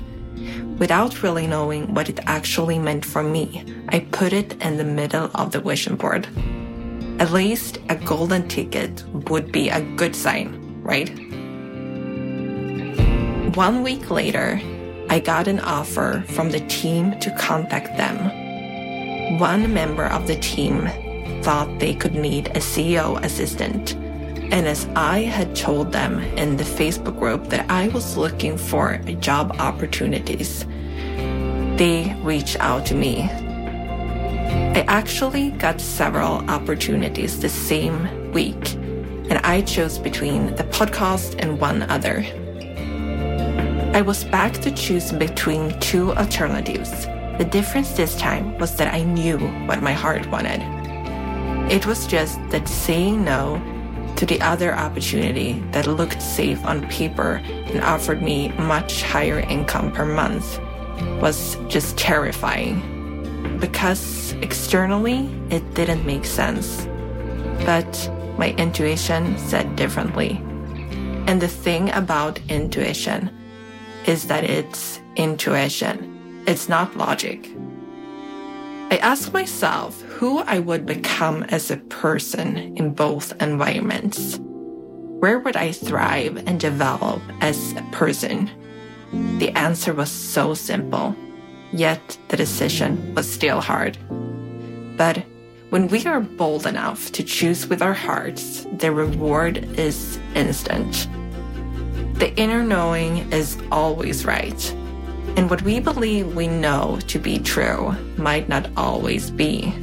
Without 0.80 1.22
really 1.22 1.46
knowing 1.46 1.94
what 1.94 2.10
it 2.10 2.20
actually 2.26 2.80
meant 2.80 3.06
for 3.06 3.22
me, 3.22 3.64
I 3.90 4.00
put 4.00 4.34
it 4.34 4.60
in 4.62 4.78
the 4.78 4.84
middle 4.84 5.30
of 5.36 5.52
the 5.52 5.62
vision 5.62 5.96
board. 5.96 6.28
At 7.22 7.30
least 7.30 7.78
a 7.88 7.96
golden 7.96 8.48
ticket 8.48 9.04
would 9.30 9.52
be 9.52 9.70
a 9.70 9.80
good 9.96 10.16
sign, 10.16 10.82
right? 10.82 11.08
One 13.56 13.84
week 13.84 14.10
later, 14.10 14.60
I 15.08 15.20
got 15.20 15.48
an 15.48 15.60
offer 15.60 16.24
from 16.30 16.50
the 16.50 16.62
team 16.62 17.20
to 17.20 17.30
contact 17.38 17.96
them. 17.96 19.38
One 19.38 19.72
member 19.72 20.06
of 20.06 20.26
the 20.26 20.38
team 20.38 20.90
thought 21.44 21.78
they 21.78 21.94
could 21.94 22.16
need 22.16 22.48
a 22.48 22.60
CEO 22.60 23.24
assistant. 23.24 23.94
And 24.52 24.68
as 24.68 24.88
I 24.96 25.20
had 25.20 25.56
told 25.56 25.92
them 25.92 26.22
in 26.40 26.58
the 26.58 26.64
Facebook 26.64 27.20
group 27.20 27.50
that 27.50 27.70
I 27.70 27.90
was 27.90 28.18
looking 28.18 28.58
for 28.58 28.98
job 29.20 29.58
opportunities, 29.60 30.66
they 31.78 32.18
reached 32.24 32.58
out 32.60 32.88
to 32.88 32.96
me. 32.96 33.30
I 34.74 34.86
actually 34.88 35.52
got 35.52 35.82
several 35.82 36.50
opportunities 36.50 37.42
the 37.42 37.50
same 37.50 38.32
week, 38.32 38.76
and 39.30 39.34
I 39.44 39.64
chose 39.64 39.98
between 39.98 40.56
the 40.56 40.64
podcast 40.64 41.36
and 41.40 41.60
one 41.60 41.82
other. 41.84 42.24
I 43.94 44.02
was 44.02 44.24
back 44.24 44.54
to 44.62 44.72
choose 44.72 45.12
between 45.12 45.78
two 45.82 46.14
alternatives. 46.14 46.90
The 47.38 47.50
difference 47.52 47.92
this 47.92 48.16
time 48.16 48.58
was 48.60 48.78
that 48.78 48.94
I 48.94 49.04
knew 49.04 49.40
what 49.68 49.84
my 49.84 49.92
heart 49.92 50.26
wanted. 50.32 50.62
It 51.70 51.86
was 51.86 52.08
just 52.08 52.40
that 52.52 52.70
saying 52.70 53.26
no 53.26 53.62
to 54.16 54.26
the 54.26 54.40
other 54.40 54.74
opportunity 54.74 55.62
that 55.74 55.86
looked 55.86 56.22
safe 56.22 56.64
on 56.64 56.88
paper 56.88 57.42
and 57.44 57.82
offered 57.82 58.22
me 58.22 58.54
much 58.54 59.04
higher 59.04 59.42
income 59.42 59.92
per 59.92 60.06
month 60.06 60.62
was 61.22 61.58
just 61.68 61.98
terrifying. 61.98 63.01
Because 63.62 64.34
externally, 64.42 65.30
it 65.50 65.74
didn't 65.76 66.06
make 66.06 66.26
sense. 66.26 66.86
But 67.66 68.12
my 68.38 68.56
intuition 68.58 69.38
said 69.38 69.76
differently. 69.76 70.42
And 71.28 71.40
the 71.40 71.48
thing 71.48 71.92
about 71.92 72.42
intuition 72.50 73.30
is 74.06 74.28
that 74.28 74.44
it's 74.44 75.00
intuition. 75.16 76.44
It's 76.48 76.68
not 76.68 76.98
logic. 76.98 77.48
I 78.90 78.98
asked 78.98 79.32
myself 79.32 80.02
who 80.02 80.40
I 80.40 80.60
would 80.60 80.86
become 80.86 81.44
as 81.44 81.72
a 81.72 81.78
person 81.78 82.58
in 82.58 82.94
both 82.94 83.40
environments. 83.42 84.40
Where 84.40 85.40
would 85.40 85.56
I 85.56 85.72
thrive 85.72 86.44
and 86.48 86.60
develop 86.60 87.22
as 87.42 87.74
a 87.74 87.84
person? 87.92 88.50
The 89.38 89.52
answer 89.52 89.94
was 89.94 90.10
so 90.10 90.56
simple, 90.56 91.16
yet 91.74 92.18
the 92.28 92.38
decision 92.38 93.14
was 93.16 93.32
still 93.32 93.62
hard. 93.62 93.98
But 94.98 95.24
when 95.70 95.88
we 95.88 96.06
are 96.06 96.20
bold 96.20 96.66
enough 96.66 97.12
to 97.14 97.24
choose 97.24 97.68
with 97.68 97.82
our 97.82 97.94
hearts, 97.94 98.66
the 98.78 98.92
reward 98.92 99.58
is 99.80 100.20
instant. 100.36 101.08
The 102.20 102.34
inner 102.36 102.64
knowing 102.64 103.32
is 103.32 103.58
always 103.72 104.26
right 104.26 104.76
and 105.38 105.50
what 105.50 105.62
we 105.62 105.80
believe 105.80 106.36
we 106.36 106.48
know 106.48 107.00
to 107.08 107.20
be 107.20 107.40
true 107.40 107.96
might 108.18 108.50
not 108.50 108.70
always 108.76 109.30
be. 109.30 109.74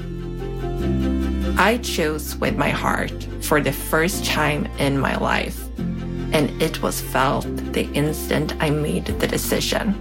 I 1.57 1.81
chose 1.83 2.37
with 2.37 2.57
my 2.57 2.68
heart 2.68 3.27
for 3.40 3.61
the 3.61 3.72
first 3.72 4.24
time 4.24 4.66
in 4.79 4.98
my 4.98 5.16
life, 5.16 5.66
and 5.79 6.51
it 6.62 6.83
was 6.83 7.01
felt 7.01 7.46
the 7.72 7.90
instant 7.92 8.55
I 8.61 8.70
made 8.70 9.07
the 9.07 9.27
decision. 9.27 9.94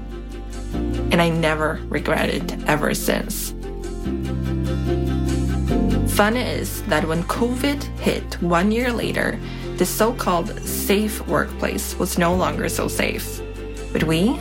And 1.18 1.24
I 1.24 1.30
never 1.36 1.82
regretted 1.90 2.52
it 2.52 2.70
ever 2.70 2.94
since. 2.94 3.50
Fun 6.16 6.38
is 6.38 6.84
that 6.84 7.08
when 7.08 7.24
COVID 7.24 7.82
hit 7.98 8.40
one 8.40 8.72
year 8.72 8.94
later, 8.94 9.40
the 9.78 9.86
so 9.88 10.14
called 10.14 10.60
safe 10.60 11.28
workplace 11.28 11.98
was 11.98 12.20
no 12.20 12.36
longer 12.36 12.70
so 12.70 12.88
safe. 12.88 13.42
But 13.92 14.04
we 14.04 14.40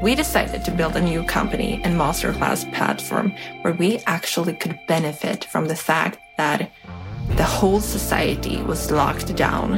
we 0.00 0.14
decided 0.14 0.64
to 0.64 0.70
build 0.70 0.94
a 0.94 1.02
new 1.02 1.24
company 1.24 1.80
and 1.82 1.98
masterclass 1.98 2.72
platform 2.72 3.32
where 3.62 3.74
we 3.74 3.98
actually 4.06 4.52
could 4.52 4.78
benefit 4.86 5.46
from 5.46 5.66
the 5.66 5.74
fact 5.74 6.20
that 6.38 6.70
the 7.30 7.42
whole 7.42 7.80
society 7.80 8.62
was 8.62 8.92
locked 8.92 9.34
down. 9.34 9.74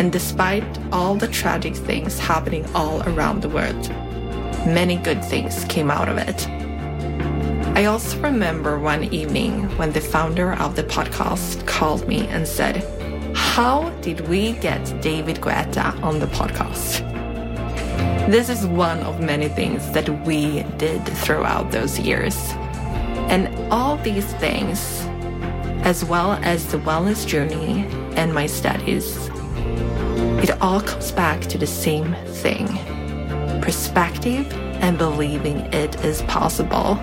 And 0.00 0.10
despite 0.10 0.66
all 0.90 1.14
the 1.14 1.28
tragic 1.28 1.76
things 1.76 2.18
happening 2.18 2.66
all 2.74 3.08
around 3.08 3.42
the 3.42 3.48
world, 3.50 3.88
many 4.66 4.96
good 4.96 5.24
things 5.24 5.64
came 5.64 5.90
out 5.90 6.08
of 6.08 6.18
it. 6.18 6.48
I 7.76 7.84
also 7.84 8.18
remember 8.20 8.78
one 8.78 9.04
evening 9.04 9.68
when 9.78 9.92
the 9.92 10.00
founder 10.00 10.54
of 10.54 10.74
the 10.74 10.82
podcast 10.82 11.64
called 11.66 12.08
me 12.08 12.26
and 12.26 12.46
said, 12.46 12.84
How 13.36 13.90
did 14.00 14.28
we 14.28 14.54
get 14.54 15.00
David 15.00 15.36
Guetta 15.36 16.02
on 16.02 16.18
the 16.18 16.26
podcast? 16.26 17.06
This 18.28 18.48
is 18.48 18.66
one 18.66 18.98
of 19.00 19.20
many 19.20 19.48
things 19.48 19.90
that 19.92 20.08
we 20.26 20.64
did 20.76 21.06
throughout 21.06 21.70
those 21.70 21.98
years. 21.98 22.36
And 23.30 23.48
all 23.72 23.96
these 23.98 24.26
things, 24.34 25.02
as 25.84 26.04
well 26.04 26.32
as 26.42 26.66
the 26.66 26.78
wellness 26.78 27.26
journey 27.26 27.86
and 28.16 28.34
my 28.34 28.46
studies, 28.46 29.28
it 30.42 30.50
all 30.60 30.80
comes 30.80 31.12
back 31.12 31.42
to 31.42 31.58
the 31.58 31.66
same 31.66 32.14
thing 32.26 32.66
perspective 33.60 34.52
and 34.80 34.98
believing 34.98 35.58
it 35.72 36.04
is 36.04 36.22
possible. 36.22 36.98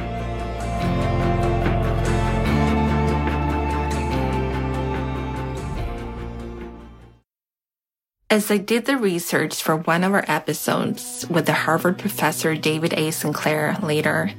As 8.35 8.51
I 8.51 8.57
did 8.57 8.85
the 8.85 8.97
research 8.97 9.63
for 9.63 9.77
one 9.77 10.03
of 10.03 10.13
our 10.13 10.25
episodes 10.27 11.25
with 11.29 11.45
the 11.45 11.53
Harvard 11.53 11.97
professor 11.97 12.53
David 12.55 12.93
A. 12.93 13.11
Sinclair 13.11 13.77
later 13.81 14.29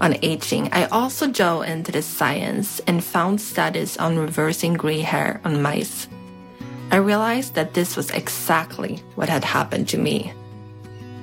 on 0.00 0.16
aging, 0.22 0.72
I 0.72 0.86
also 0.86 1.28
dove 1.28 1.64
into 1.64 1.92
the 1.92 2.02
science 2.02 2.80
and 2.88 3.04
found 3.04 3.40
studies 3.40 3.96
on 3.98 4.18
reversing 4.18 4.74
gray 4.74 4.98
hair 4.98 5.40
on 5.44 5.62
mice. 5.62 6.08
I 6.90 6.96
realized 6.96 7.54
that 7.54 7.74
this 7.74 7.96
was 7.96 8.10
exactly 8.10 8.96
what 9.14 9.28
had 9.28 9.44
happened 9.44 9.88
to 9.90 9.98
me. 9.98 10.32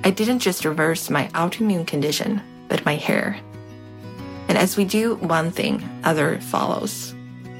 I 0.08 0.10
didn't 0.10 0.38
just 0.38 0.64
reverse 0.64 1.10
my 1.10 1.28
autoimmune 1.34 1.86
condition, 1.86 2.40
but 2.68 2.82
my 2.86 2.94
hair. 2.94 3.38
And 4.48 4.56
as 4.56 4.74
we 4.74 4.86
do 4.86 5.16
one 5.16 5.50
thing, 5.50 5.86
other 6.02 6.40
follows. 6.40 7.14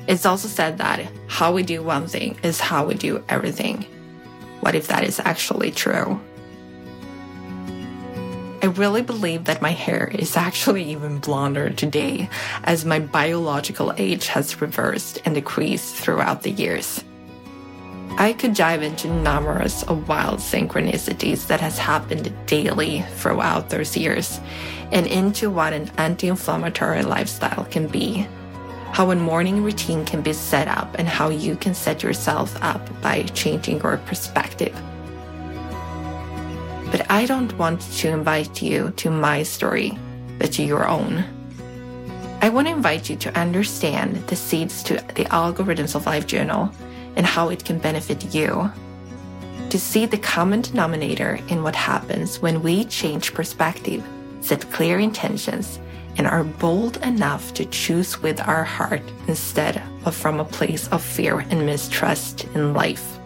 It's 0.07 0.25
also 0.25 0.49
said 0.49 0.79
that 0.79 1.13
how 1.27 1.53
we 1.53 1.63
do 1.63 1.83
one 1.83 2.09
thing 2.09 2.39
is 2.43 2.59
how 2.59 2.87
we 2.87 2.95
do 2.95 3.23
everything. 3.29 3.85
What 4.61 4.75
if 4.75 4.89
that 4.89 5.05
is 5.05 5.21
actually 5.21 5.73
true? 5.73 6.19
I 8.63 8.73
really 8.77 9.03
believe 9.03 9.45
that 9.45 9.61
my 9.61 9.73
hair 9.73 10.11
is 10.11 10.35
actually 10.35 10.85
even 10.85 11.19
blonder 11.19 11.69
today 11.69 12.31
as 12.65 12.87
my 12.87 12.99
biological 12.99 13.93
age 13.99 14.29
has 14.29 14.59
reversed 14.63 15.21
and 15.27 15.35
decreased 15.35 15.97
throughout 15.97 16.45
the 16.45 16.51
years. 16.51 17.05
I 18.17 18.35
could 18.37 18.55
dive 18.55 18.83
into 18.83 19.09
numerous 19.09 19.85
wild 19.87 20.41
synchronicities 20.41 21.47
that 21.49 21.61
has 21.61 21.79
happened 21.79 22.33
daily 22.47 23.03
throughout 23.17 23.69
those 23.69 23.97
years 23.97 24.41
and 24.91 25.07
into 25.07 25.51
what 25.51 25.73
an 25.73 25.91
anti-inflammatory 25.99 27.03
lifestyle 27.03 27.65
can 27.67 27.87
be 27.87 28.27
how 28.93 29.11
a 29.11 29.17
morning 29.17 29.63
routine 29.63 30.05
can 30.05 30.23
be 30.23 30.33
set 30.33 30.67
up 30.67 30.95
and 30.99 31.09
how 31.09 31.29
you 31.29 31.57
can 31.57 31.75
set 31.75 32.03
yourself 32.03 32.61
up 32.63 32.81
by 33.01 33.23
changing 33.23 33.81
your 33.81 33.99
perspective. 33.99 34.75
But 36.91 37.09
I 37.11 37.27
don't 37.27 37.57
want 37.59 37.81
to 37.81 38.09
invite 38.09 38.63
you 38.63 38.91
to 38.97 39.11
my 39.11 39.43
story, 39.43 39.97
but 40.39 40.53
to 40.53 40.65
your 40.65 40.89
own. 40.89 41.25
I 42.41 42.49
want 42.49 42.67
to 42.67 42.73
invite 42.73 43.11
you 43.11 43.17
to 43.17 43.39
understand 43.39 44.17
the 44.29 44.37
seeds 44.37 44.83
to 44.85 44.95
the 44.95 45.27
algorithms 45.27 45.95
of 45.95 46.07
Life 46.07 46.27
Journal 46.27 46.73
and 47.19 47.27
how 47.27 47.51
it 47.51 47.65
can 47.67 47.79
benefit 47.79 48.35
you. 48.35 48.73
To 49.69 49.79
see 49.79 50.07
the 50.07 50.17
common 50.17 50.63
denominator 50.63 51.39
in 51.49 51.63
what 51.63 51.77
happens 51.77 52.41
when 52.41 52.63
we 52.63 52.87
change 52.87 53.35
perspective, 53.35 54.03
set 54.41 54.71
clear 54.73 54.99
intentions, 54.99 55.79
and 56.17 56.27
are 56.27 56.45
bold 56.45 56.97
enough 56.99 57.53
to 57.55 57.67
choose 57.67 58.23
with 58.23 58.41
our 58.41 58.65
heart 58.65 59.03
instead 59.27 59.83
of 60.07 60.15
from 60.15 60.41
a 60.41 60.45
place 60.45 60.89
of 60.89 61.03
fear 61.03 61.41
and 61.51 61.67
mistrust 61.67 62.45
in 62.55 62.73
life. 62.73 63.19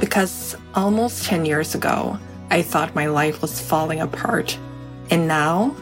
Because 0.00 0.56
almost 0.74 1.24
10 1.24 1.44
years 1.44 1.74
ago, 1.74 2.18
I 2.50 2.62
thought 2.62 2.94
my 2.94 3.06
life 3.06 3.42
was 3.42 3.60
falling 3.60 4.00
apart. 4.00 4.58
And 5.10 5.28
now, 5.28 5.76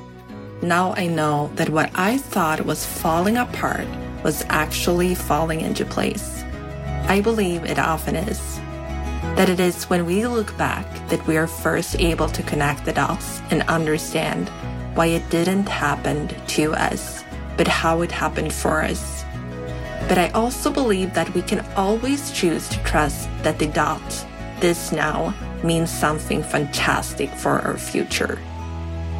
now 0.62 0.94
I 0.94 1.06
know 1.06 1.50
that 1.54 1.70
what 1.70 1.90
I 1.94 2.18
thought 2.18 2.66
was 2.66 2.84
falling 2.84 3.38
apart 3.38 3.86
was 4.22 4.44
actually 4.48 5.14
falling 5.14 5.62
into 5.62 5.84
place. 5.84 6.44
I 7.08 7.20
believe 7.22 7.64
it 7.64 7.78
often 7.78 8.14
is. 8.14 8.58
That 9.36 9.48
it 9.48 9.58
is 9.58 9.84
when 9.84 10.04
we 10.04 10.26
look 10.26 10.56
back 10.58 10.86
that 11.08 11.26
we 11.26 11.38
are 11.38 11.46
first 11.46 11.98
able 11.98 12.28
to 12.28 12.42
connect 12.42 12.84
the 12.84 12.92
dots 12.92 13.40
and 13.50 13.62
understand 13.62 14.50
why 14.94 15.06
it 15.06 15.28
didn't 15.30 15.68
happen 15.68 16.28
to 16.48 16.74
us, 16.74 17.24
but 17.56 17.66
how 17.66 18.02
it 18.02 18.12
happened 18.12 18.52
for 18.52 18.82
us. 18.82 19.24
But 20.08 20.18
I 20.18 20.28
also 20.30 20.70
believe 20.70 21.14
that 21.14 21.32
we 21.34 21.42
can 21.42 21.64
always 21.74 22.32
choose 22.32 22.68
to 22.68 22.82
trust 22.82 23.30
that 23.42 23.58
the 23.58 23.66
dot, 23.66 24.26
this 24.60 24.92
now, 24.92 25.34
means 25.62 25.90
something 25.90 26.42
fantastic 26.42 27.30
for 27.30 27.60
our 27.60 27.78
future. 27.78 28.38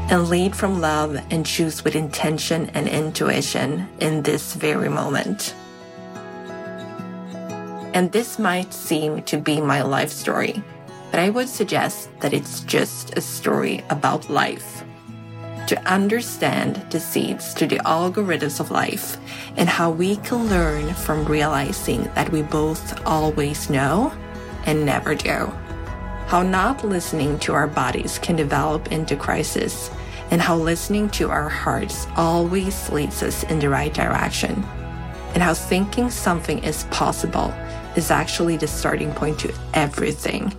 And 0.08 0.28
lead 0.28 0.56
from 0.56 0.80
love 0.80 1.16
and 1.30 1.46
choose 1.46 1.84
with 1.84 1.94
intention 1.94 2.70
and 2.74 2.88
intuition 2.88 3.88
in 4.00 4.22
this 4.22 4.54
very 4.54 4.88
moment. 4.88 5.54
And 7.92 8.12
this 8.12 8.38
might 8.38 8.72
seem 8.72 9.22
to 9.24 9.36
be 9.36 9.60
my 9.60 9.82
life 9.82 10.10
story, 10.10 10.62
but 11.10 11.20
I 11.20 11.28
would 11.28 11.48
suggest 11.48 12.08
that 12.20 12.32
it's 12.32 12.60
just 12.60 13.16
a 13.16 13.20
story 13.20 13.84
about 13.90 14.30
life. 14.30 14.84
To 15.66 15.80
understand 15.88 16.84
the 16.90 16.98
seeds 16.98 17.52
to 17.54 17.66
the 17.66 17.78
algorithms 17.80 18.58
of 18.58 18.70
life 18.70 19.16
and 19.56 19.68
how 19.68 19.90
we 19.90 20.16
can 20.16 20.48
learn 20.48 20.94
from 20.94 21.24
realizing 21.24 22.04
that 22.14 22.30
we 22.30 22.42
both 22.42 23.04
always 23.06 23.70
know 23.70 24.12
and 24.66 24.86
never 24.86 25.14
do 25.14 25.52
how 26.30 26.44
not 26.44 26.84
listening 26.84 27.36
to 27.40 27.52
our 27.52 27.66
bodies 27.66 28.20
can 28.20 28.36
develop 28.36 28.92
into 28.92 29.16
crisis, 29.16 29.90
and 30.30 30.40
how 30.40 30.56
listening 30.56 31.10
to 31.10 31.28
our 31.28 31.48
hearts 31.48 32.06
always 32.16 32.88
leads 32.90 33.20
us 33.24 33.42
in 33.50 33.58
the 33.58 33.68
right 33.68 33.92
direction, 33.92 34.62
and 35.34 35.42
how 35.42 35.52
thinking 35.52 36.08
something 36.08 36.62
is 36.62 36.84
possible 36.84 37.52
is 37.96 38.12
actually 38.12 38.56
the 38.56 38.68
starting 38.68 39.10
point 39.12 39.40
to 39.40 39.52
everything, 39.74 40.56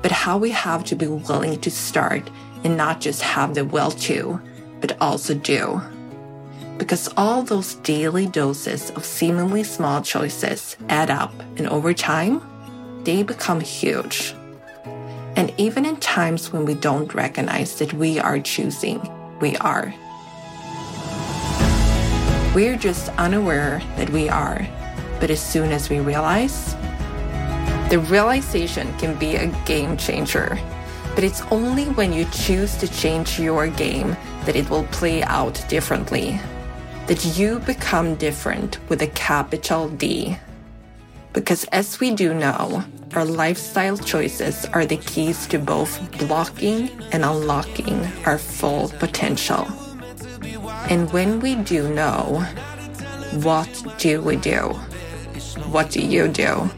but 0.00 0.10
how 0.10 0.38
we 0.38 0.50
have 0.50 0.82
to 0.82 0.96
be 0.96 1.06
willing 1.06 1.60
to 1.60 1.70
start 1.70 2.30
and 2.64 2.74
not 2.74 2.98
just 2.98 3.20
have 3.20 3.54
the 3.54 3.66
will 3.66 3.90
to, 3.90 4.40
but 4.80 4.96
also 4.98 5.34
do. 5.34 5.78
Because 6.78 7.12
all 7.18 7.42
those 7.42 7.74
daily 7.74 8.24
doses 8.24 8.88
of 8.92 9.04
seemingly 9.04 9.62
small 9.62 10.00
choices 10.00 10.78
add 10.88 11.10
up, 11.10 11.38
and 11.58 11.68
over 11.68 11.92
time, 11.92 12.40
they 13.04 13.22
become 13.22 13.60
huge. 13.60 14.34
And 15.36 15.52
even 15.58 15.84
in 15.84 15.98
times 15.98 16.50
when 16.50 16.64
we 16.64 16.74
don't 16.74 17.12
recognize 17.12 17.78
that 17.78 17.92
we 17.92 18.18
are 18.18 18.40
choosing, 18.40 18.98
we 19.38 19.54
are. 19.58 19.94
We're 22.54 22.78
just 22.78 23.10
unaware 23.18 23.82
that 23.96 24.08
we 24.08 24.30
are. 24.30 24.66
But 25.20 25.30
as 25.30 25.40
soon 25.40 25.72
as 25.72 25.90
we 25.90 26.00
realize, 26.00 26.74
the 27.90 28.02
realization 28.08 28.90
can 28.96 29.14
be 29.18 29.36
a 29.36 29.48
game 29.66 29.98
changer. 29.98 30.58
But 31.14 31.22
it's 31.22 31.42
only 31.50 31.84
when 31.84 32.14
you 32.14 32.24
choose 32.32 32.74
to 32.78 32.88
change 32.88 33.38
your 33.38 33.68
game 33.68 34.16
that 34.46 34.56
it 34.56 34.70
will 34.70 34.84
play 34.84 35.22
out 35.22 35.62
differently. 35.68 36.40
That 37.08 37.38
you 37.38 37.58
become 37.58 38.14
different 38.14 38.78
with 38.88 39.02
a 39.02 39.08
capital 39.08 39.90
D. 39.90 40.38
Because 41.36 41.64
as 41.64 42.00
we 42.00 42.12
do 42.14 42.32
know, 42.32 42.82
our 43.12 43.26
lifestyle 43.26 43.98
choices 43.98 44.64
are 44.72 44.86
the 44.86 44.96
keys 44.96 45.46
to 45.48 45.58
both 45.58 46.00
blocking 46.18 46.88
and 47.12 47.26
unlocking 47.26 48.08
our 48.24 48.38
full 48.38 48.88
potential. 48.98 49.68
And 50.88 51.12
when 51.12 51.40
we 51.40 51.56
do 51.56 51.92
know, 51.92 52.40
what 53.42 53.68
do 53.98 54.22
we 54.22 54.36
do? 54.36 54.72
What 55.68 55.90
do 55.90 56.00
you 56.00 56.26
do? 56.26 56.70